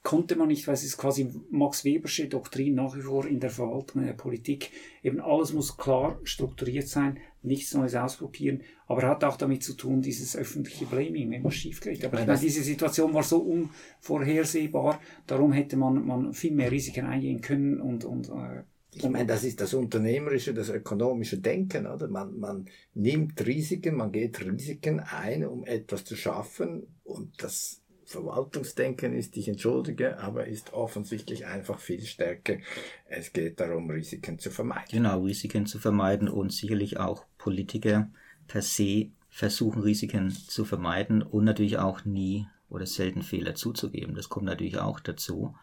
konnte 0.04 0.36
man 0.36 0.48
nicht, 0.48 0.67
weil 0.67 0.74
es 0.74 0.84
ist 0.84 0.98
quasi 0.98 1.32
Max 1.52 1.86
Webersche 1.86 2.28
Doktrin 2.28 2.76
nach 2.76 2.96
wie 2.96 3.02
vor 3.02 3.26
in 3.26 3.39
der 3.39 3.52
Verwaltung, 3.52 4.02
in 4.02 4.08
der 4.08 4.13
Politik. 4.13 4.72
Eben 5.04 5.20
alles 5.20 5.54
muss 5.54 5.78
klar 5.78 6.20
strukturiert 6.24 6.88
sein, 6.88 7.20
nichts 7.44 7.74
Neues 7.74 7.94
ausprobieren, 7.96 8.62
aber 8.88 9.04
hat 9.04 9.24
auch 9.24 9.38
damit 9.38 9.63
zu 9.63 9.74
tun, 9.74 10.02
dieses 10.02 10.36
öffentliche 10.36 10.86
Blaming, 10.86 11.30
wenn 11.30 11.44
was 11.44 11.54
schief 11.54 11.82
geht. 11.82 12.04
Aber 12.04 12.20
ich 12.20 12.26
meine, 12.26 12.39
diese 12.39 12.63
Situation 12.63 13.13
war 13.13 13.24
so 13.24 13.39
unvorhersehbar, 13.39 15.00
darum 15.28 15.54
hätte 15.54 15.78
man, 15.78 16.06
man 16.06 16.34
viel 16.34 16.54
mehr 16.54 16.72
Risiken 16.72 17.06
eingehen 17.06 17.41
können 17.41 17.80
und, 17.80 18.04
und 18.04 18.30
äh, 18.30 18.63
ich 18.94 19.10
meine, 19.10 19.26
das 19.26 19.44
ist 19.44 19.62
das 19.62 19.74
unternehmerische, 19.74 20.54
das 20.54 20.70
ökonomische 20.70 21.38
Denken, 21.38 21.88
oder? 21.88 22.08
Man, 22.08 22.38
man 22.38 22.66
nimmt 22.94 23.46
Risiken, 23.46 23.96
man 23.96 24.12
geht 24.12 24.44
Risiken 24.46 25.00
ein, 25.00 25.46
um 25.46 25.64
etwas 25.64 26.04
zu 26.04 26.16
schaffen 26.16 26.88
und 27.04 27.42
das 27.42 27.82
Verwaltungsdenken 28.04 29.14
ist, 29.14 29.38
ich 29.38 29.48
entschuldige, 29.48 30.20
aber 30.20 30.46
ist 30.48 30.74
offensichtlich 30.74 31.46
einfach 31.46 31.80
viel 31.80 32.02
stärker. 32.02 32.58
Es 33.06 33.32
geht 33.32 33.62
darum, 33.62 33.90
Risiken 33.90 34.38
zu 34.38 34.52
vermeiden. 34.52 34.90
Genau, 34.92 35.24
Risiken 35.24 35.66
zu 35.66 35.80
vermeiden 35.80 36.28
und 36.28 36.52
sicherlich 36.52 37.00
auch 37.00 37.26
Politiker 37.38 38.12
per 38.48 38.62
se 38.62 39.12
versuchen, 39.30 39.82
Risiken 39.82 40.32
zu 40.32 40.66
vermeiden 40.66 41.22
und 41.22 41.46
natürlich 41.46 41.78
auch 41.78 42.04
nie 42.04 42.48
oder 42.70 42.86
selten 42.86 43.22
Fehler 43.22 43.56
zuzugeben. 43.56 44.14
Das 44.14 44.28
kommt 44.28 44.46
natürlich 44.46 44.78
auch 44.78 45.00
dazu, 45.00 45.56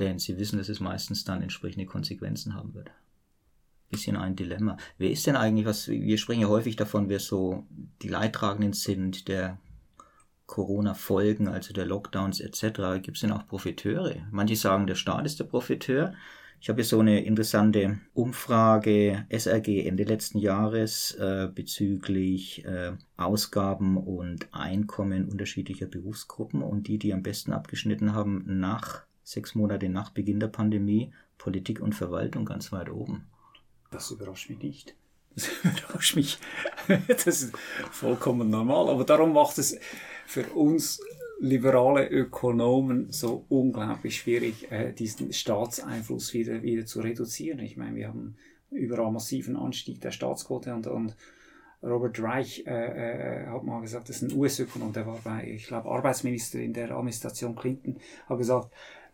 denn 0.00 0.18
sie 0.18 0.38
wissen, 0.38 0.58
dass 0.58 0.68
es 0.68 0.80
meistens 0.80 1.24
dann 1.24 1.42
entsprechende 1.42 1.86
Konsequenzen 1.86 2.54
haben 2.54 2.74
wird. 2.74 2.90
Bisschen 3.90 4.16
ein 4.16 4.36
Dilemma. 4.36 4.76
Wer 4.98 5.10
ist 5.10 5.26
denn 5.26 5.36
eigentlich, 5.36 5.66
was, 5.66 5.88
wir 5.88 6.18
sprechen 6.18 6.42
ja 6.42 6.48
häufig 6.48 6.76
davon, 6.76 7.08
wer 7.08 7.20
so 7.20 7.66
die 8.02 8.08
Leidtragenden 8.08 8.72
sind, 8.72 9.28
der 9.28 9.58
Corona-Folgen, 10.46 11.48
also 11.48 11.72
der 11.72 11.86
Lockdowns 11.86 12.40
etc., 12.40 13.00
gibt 13.02 13.16
es 13.16 13.20
denn 13.20 13.32
auch 13.32 13.46
Profiteure? 13.46 14.16
Manche 14.30 14.56
sagen, 14.56 14.86
der 14.86 14.96
Staat 14.96 15.26
ist 15.26 15.38
der 15.38 15.44
Profiteur. 15.44 16.12
Ich 16.62 16.68
habe 16.68 16.82
hier 16.82 16.84
so 16.84 17.00
eine 17.00 17.24
interessante 17.24 18.00
Umfrage 18.12 19.24
SRG 19.30 19.86
Ende 19.86 20.04
letzten 20.04 20.38
Jahres 20.38 21.12
äh, 21.12 21.48
bezüglich 21.54 22.66
äh, 22.66 22.92
Ausgaben 23.16 23.96
und 23.96 24.52
Einkommen 24.52 25.30
unterschiedlicher 25.30 25.86
Berufsgruppen 25.86 26.62
und 26.62 26.86
die, 26.86 26.98
die 26.98 27.14
am 27.14 27.22
besten 27.22 27.52
abgeschnitten 27.52 28.12
haben 28.12 28.44
nach 28.46 29.04
sechs 29.22 29.54
Monate 29.54 29.88
nach 29.88 30.10
Beginn 30.10 30.40
der 30.40 30.48
Pandemie, 30.48 31.12
Politik 31.38 31.80
und 31.80 31.94
Verwaltung 31.94 32.44
ganz 32.44 32.72
weit 32.72 32.90
oben. 32.90 33.26
Das 33.90 34.10
überrascht 34.10 34.50
mich 34.50 34.62
nicht. 34.62 34.94
Das 35.34 35.48
überrascht 35.62 36.16
mich. 36.16 36.38
Das 37.08 37.26
ist 37.26 37.56
vollkommen 37.92 38.50
normal. 38.50 38.88
Aber 38.88 39.04
darum 39.04 39.32
macht 39.32 39.58
es 39.58 39.78
für 40.26 40.44
uns 40.54 41.00
liberale 41.40 42.08
Ökonomen 42.08 43.10
so 43.10 43.46
unglaublich 43.48 44.18
schwierig, 44.18 44.70
äh, 44.70 44.92
diesen 44.92 45.32
Staatseinfluss 45.32 46.34
wieder, 46.34 46.62
wieder 46.62 46.84
zu 46.84 47.00
reduzieren. 47.00 47.60
Ich 47.60 47.76
meine, 47.76 47.96
wir 47.96 48.08
haben 48.08 48.36
überall 48.70 49.10
massiven 49.10 49.56
Anstieg 49.56 50.00
der 50.00 50.10
Staatsquote 50.10 50.74
und, 50.74 50.86
und 50.86 51.16
Robert 51.82 52.20
Reich 52.22 52.64
äh, 52.66 53.44
äh, 53.44 53.46
hat 53.46 53.64
mal 53.64 53.80
gesagt, 53.80 54.10
das 54.10 54.20
ist 54.20 54.30
ein 54.30 54.38
US-Ökonom, 54.38 54.92
der 54.92 55.06
war 55.06 55.18
bei, 55.24 55.50
ich 55.50 55.66
glaube, 55.66 55.88
Arbeitsminister 55.88 56.60
in 56.60 56.74
der 56.74 56.90
Administration 56.90 57.56
Clinton, 57.56 57.96
hat 58.28 58.36
gesagt, 58.36 58.70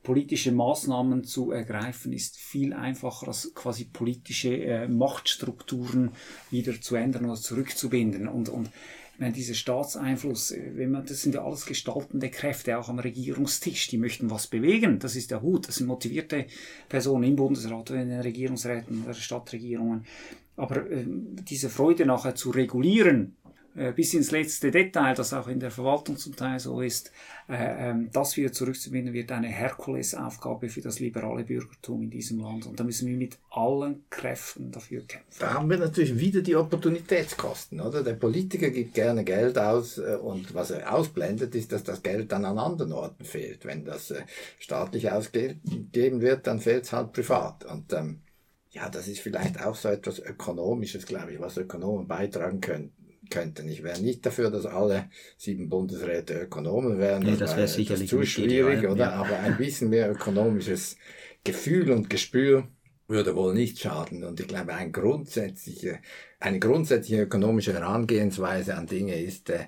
politische 0.07 0.53
Maßnahmen 0.53 1.25
zu 1.25 1.51
ergreifen 1.51 2.13
ist 2.13 2.37
viel 2.37 2.73
einfacher 2.73 3.27
als 3.27 3.53
quasi 3.57 3.87
politische 3.87 4.57
äh, 4.57 4.87
Machtstrukturen 4.87 6.13
wieder 6.49 6.81
zu 6.81 6.95
ändern 6.95 7.25
oder 7.25 7.35
zurückzubinden. 7.35 8.29
Und, 8.29 8.49
und 8.49 8.71
ich 9.15 9.21
meine, 9.21 9.33
dieser 9.33 9.55
Staatseinfluss, 9.55 10.53
äh, 10.53 10.77
wenn 10.77 10.93
man, 10.93 11.07
das 11.07 11.23
sind 11.23 11.35
ja 11.35 11.45
alles 11.45 11.67
gestaltende 11.67 12.31
Kräfte, 12.31 12.79
auch 12.79 12.89
am 12.89 13.01
Regierungstisch, 13.01 13.89
die 13.89 13.99
möchten 13.99 14.31
was 14.31 14.47
bewegen. 14.47 15.01
Das 15.01 15.17
ist 15.17 15.33
ja 15.33 15.39
gut. 15.39 15.67
Das 15.67 15.75
sind 15.75 15.89
motivierte 15.89 16.47
Personen 16.89 17.25
im 17.25 17.35
Bundesrat, 17.35 17.91
in 17.91 18.09
den 18.09 18.21
Regierungsräten, 18.21 19.05
der 19.05 19.15
Stadtregierungen. 19.15 20.07
Aber 20.55 20.89
äh, 20.89 21.05
diese 21.05 21.69
Freude 21.69 22.07
nachher 22.07 22.37
zu 22.37 22.51
regulieren, 22.51 23.35
bis 23.95 24.15
ins 24.15 24.31
letzte 24.31 24.71
Detail, 24.71 25.15
das 25.15 25.33
auch 25.33 25.49
in 25.49 25.61
der 25.61 25.71
Verwaltung 25.71 26.17
zum 26.17 26.35
Teil 26.35 26.59
so 26.59 26.81
ist, 26.81 27.13
äh, 27.49 27.91
ähm, 27.91 28.11
das 28.13 28.37
wieder 28.37 28.51
zurückzubinden, 28.51 29.15
wird 29.15 29.31
eine 29.31 29.49
Herkulesaufgabe 29.49 30.69
für 30.69 30.81
das 30.81 30.99
liberale 30.99 31.45
Bürgertum 31.45 32.03
in 32.03 32.11
diesem 32.11 32.41
Land. 32.41 32.67
Und 32.67 32.81
da 32.81 32.85
müssen 32.85 33.09
wir 33.09 33.17
mit 33.17 33.39
allen 33.51 34.05
Kräften 34.11 34.73
dafür 34.73 35.03
kämpfen. 35.03 35.39
Da 35.39 35.55
haben 35.55 35.71
wir 35.71 35.79
natürlich 35.79 36.19
wieder 36.19 36.41
die 36.41 36.57
Opportunitätskosten, 36.57 37.81
oder? 37.81 38.03
Der 38.03 38.15
Politiker 38.15 38.71
gibt 38.71 38.95
gerne 38.95 39.23
Geld 39.23 39.59
aus 39.59 39.99
äh, 39.99 40.17
und 40.17 40.55
was 40.55 40.71
er 40.71 40.93
ausblendet, 40.93 41.55
ist, 41.55 41.71
dass 41.71 41.85
das 41.85 42.03
Geld 42.03 42.33
dann 42.33 42.45
an 42.45 42.59
anderen 42.59 42.93
Orten 42.93 43.25
fehlt. 43.25 43.65
Wenn 43.65 43.85
das 43.85 44.13
staatlich 44.59 45.11
ausgegeben 45.11 46.21
wird, 46.21 46.47
dann 46.47 46.61
fehlt 46.61 46.85
es 46.85 46.93
halt 46.93 47.13
privat. 47.13 47.65
Und 47.65 47.93
ähm, 47.93 48.23
ja, 48.71 48.89
das 48.89 49.07
ist 49.07 49.21
vielleicht 49.21 49.65
auch 49.65 49.77
so 49.77 49.89
etwas 49.89 50.19
Ökonomisches, 50.19 51.07
glaube 51.07 51.33
ich, 51.33 51.41
was 51.41 51.57
Ökonomen 51.57 52.09
beitragen 52.09 52.61
können 52.61 52.93
könnten. 53.31 53.69
Ich 53.69 53.83
wäre 53.83 54.01
nicht 54.01 54.25
dafür, 54.25 54.51
dass 54.51 54.67
alle 54.67 55.09
sieben 55.37 55.69
Bundesräte 55.69 56.35
Ökonomen 56.35 56.99
wären. 56.99 57.23
Nee, 57.23 57.37
das, 57.37 57.57
wäre 57.57 57.69
sicherlich 57.69 58.09
zu 58.09 58.25
schwierig, 58.25 58.79
ideal, 58.79 58.93
oder? 58.93 59.05
Ja. 59.05 59.13
Aber 59.13 59.39
ein 59.41 59.57
bisschen 59.57 59.91
mehr 59.91 60.11
ökonomisches 60.11 60.97
Gefühl 61.45 61.91
und 61.91 62.11
Gespür 62.11 62.69
würde 63.09 63.37
wohl 63.37 63.55
nicht 63.55 63.79
schaden. 63.79 64.25
Und 64.25 64.41
ich 64.41 64.49
glaube, 64.49 64.75
ein 64.75 64.93
grundsätzliche, 64.93 66.01
eine 66.41 66.59
grundsätzliche 66.59 67.23
ökonomische 67.23 67.73
Herangehensweise 67.73 68.77
an 68.77 68.87
Dinge 68.87 69.21
ist, 69.21 69.51
äh, 69.51 69.67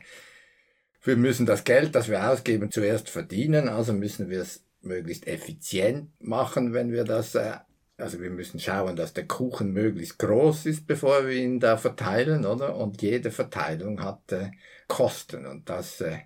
wir 1.03 1.17
müssen 1.17 1.47
das 1.47 1.65
Geld, 1.65 1.95
das 1.95 2.09
wir 2.09 2.29
ausgeben, 2.31 2.71
zuerst 2.71 3.09
verdienen, 3.09 3.69
also 3.69 3.93
müssen 3.93 4.29
wir 4.29 4.43
es 4.43 4.65
möglichst 4.83 5.27
effizient 5.27 6.11
machen, 6.21 6.73
wenn 6.73 6.93
wir 6.93 7.05
das 7.05 7.35
äh, 7.35 7.55
also 7.99 8.21
wir 8.21 8.31
müssen 8.31 8.61
schauen, 8.61 8.97
dass 8.97 9.13
der 9.13 9.27
Kuchen 9.27 9.73
möglichst 9.73 10.19
groß 10.19 10.67
ist, 10.67 10.87
bevor 10.87 11.27
wir 11.27 11.35
ihn 11.35 11.61
da 11.61 11.77
verteilen, 11.77 12.47
oder? 12.47 12.77
Und 12.77 13.03
jede 13.03 13.31
Verteilung 13.31 14.03
hat 14.03 14.33
äh, 14.33 14.53
Kosten 14.87 15.47
und 15.47 15.69
das 15.69 16.01
äh, 16.01 16.21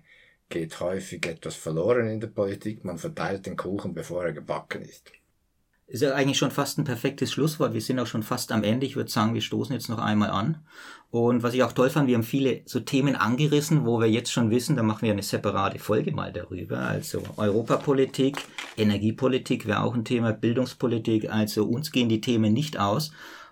geht 0.49 0.79
häufig 0.79 1.25
etwas 1.25 1.55
verloren 1.55 2.07
in 2.07 2.19
der 2.19 2.27
Politik. 2.27 2.85
Man 2.85 2.99
verteilt 2.99 3.47
den 3.47 3.57
Kuchen, 3.57 3.93
bevor 3.93 4.23
er 4.25 4.33
gebacken 4.33 4.83
ist. 4.83 5.11
Ist 5.87 6.01
ja 6.01 6.13
eigentlich 6.13 6.37
schon 6.37 6.51
fast 6.51 6.77
ein 6.77 6.85
perfektes 6.85 7.31
Schlusswort. 7.31 7.73
Wir 7.73 7.81
sind 7.81 7.99
auch 7.99 8.07
schon 8.07 8.23
fast 8.23 8.51
am 8.51 8.63
Ende. 8.63 8.85
Ich 8.85 8.95
würde 8.95 9.11
sagen, 9.11 9.33
wir 9.33 9.41
stoßen 9.41 9.73
jetzt 9.73 9.89
noch 9.89 9.99
einmal 9.99 10.29
an. 10.29 10.57
Und 11.11 11.43
was 11.43 11.53
ich 11.53 11.61
auch 11.61 11.73
toll 11.73 11.89
fand, 11.89 12.07
wir 12.07 12.15
haben 12.15 12.23
viele 12.23 12.61
so 12.65 12.79
Themen 12.79 13.15
angerissen, 13.15 13.85
wo 13.85 13.99
wir 13.99 14.09
jetzt 14.09 14.31
schon 14.31 14.49
wissen, 14.49 14.75
da 14.75 14.81
machen 14.81 15.03
wir 15.03 15.11
eine 15.11 15.21
separate 15.21 15.77
Folge 15.77 16.11
mal 16.11 16.33
darüber. 16.33 16.79
Also 16.79 17.21
Europapolitik, 17.37 18.37
Energiepolitik 18.77 19.67
wäre 19.67 19.83
auch 19.83 19.93
ein 19.93 20.05
Thema, 20.05 20.31
Bildungspolitik. 20.31 21.31
Also 21.31 21.65
uns 21.65 21.91
gehen 21.91 22.09
die 22.09 22.21
Themen 22.21 22.53
nicht 22.53 22.79
aus. 22.79 23.11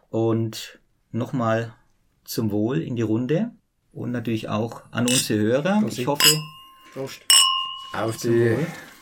Und 0.09 0.79
nochmal 1.11 1.75
zum 2.23 2.51
Wohl 2.51 2.81
in 2.81 2.95
die 2.95 3.01
Runde 3.03 3.51
und 3.91 4.11
natürlich 4.11 4.49
auch 4.49 4.81
an 4.91 5.05
unsere 5.05 5.39
Hörer. 5.39 5.83
Ich 5.87 6.07
hoffe. 6.07 6.27
Prost. 6.93 7.21
Auf 7.93 8.17
die 8.17 8.55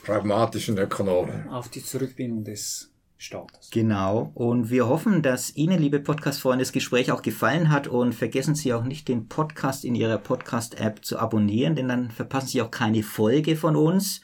pragmatischen 0.04 0.78
Ökonomen. 0.78 1.48
Auf 1.48 1.70
die 1.70 1.84
Zurückbindung 1.84 2.44
des 2.44 2.92
Staates. 3.20 3.70
Genau. 3.72 4.32
Und 4.34 4.70
wir 4.70 4.88
hoffen, 4.88 5.22
dass 5.22 5.54
Ihnen, 5.56 5.78
liebe 5.78 6.00
Podcast-Freunde, 6.00 6.64
das 6.64 6.72
Gespräch 6.72 7.12
auch 7.12 7.22
gefallen 7.22 7.70
hat 7.70 7.88
und 7.88 8.16
vergessen 8.16 8.56
Sie 8.56 8.74
auch 8.74 8.86
nicht, 8.86 9.10
den 9.10 9.28
Podcast 9.28 9.84
in 9.84 9.94
Ihrer 9.94 10.18
Podcast-App 10.18 11.04
zu 11.04 11.20
abonnieren, 11.20 11.76
denn 11.76 11.90
dann 11.90 12.12
verpassen 12.12 12.48
Sie 12.48 12.62
auch 12.62 12.72
keine 12.72 13.04
Folge 13.04 13.58
von 13.58 13.76
uns. 13.76 14.22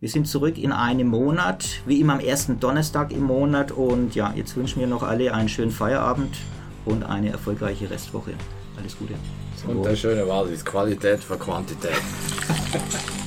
Wir 0.00 0.08
sind 0.08 0.26
zurück 0.26 0.56
in 0.56 0.72
einem 0.72 1.08
Monat, 1.08 1.82
wie 1.84 2.00
immer 2.00 2.14
am 2.14 2.20
ersten 2.20 2.58
Donnerstag 2.58 3.12
im 3.12 3.24
Monat. 3.24 3.70
Und 3.70 4.14
ja, 4.14 4.32
jetzt 4.34 4.56
wünschen 4.56 4.80
wir 4.80 4.86
noch 4.86 5.02
alle 5.02 5.34
einen 5.34 5.50
schönen 5.50 5.70
Feierabend 5.70 6.34
und 6.86 7.02
eine 7.02 7.30
erfolgreiche 7.30 7.90
Restwoche. 7.90 8.32
Alles 8.78 8.96
Gute. 8.96 9.14
Und 9.66 9.84
der 9.84 9.96
schöne 9.96 10.26
Wahl 10.26 10.48
ist 10.48 10.64
Qualität 10.64 11.18
vor 11.18 11.38
Quantität. 11.38 11.90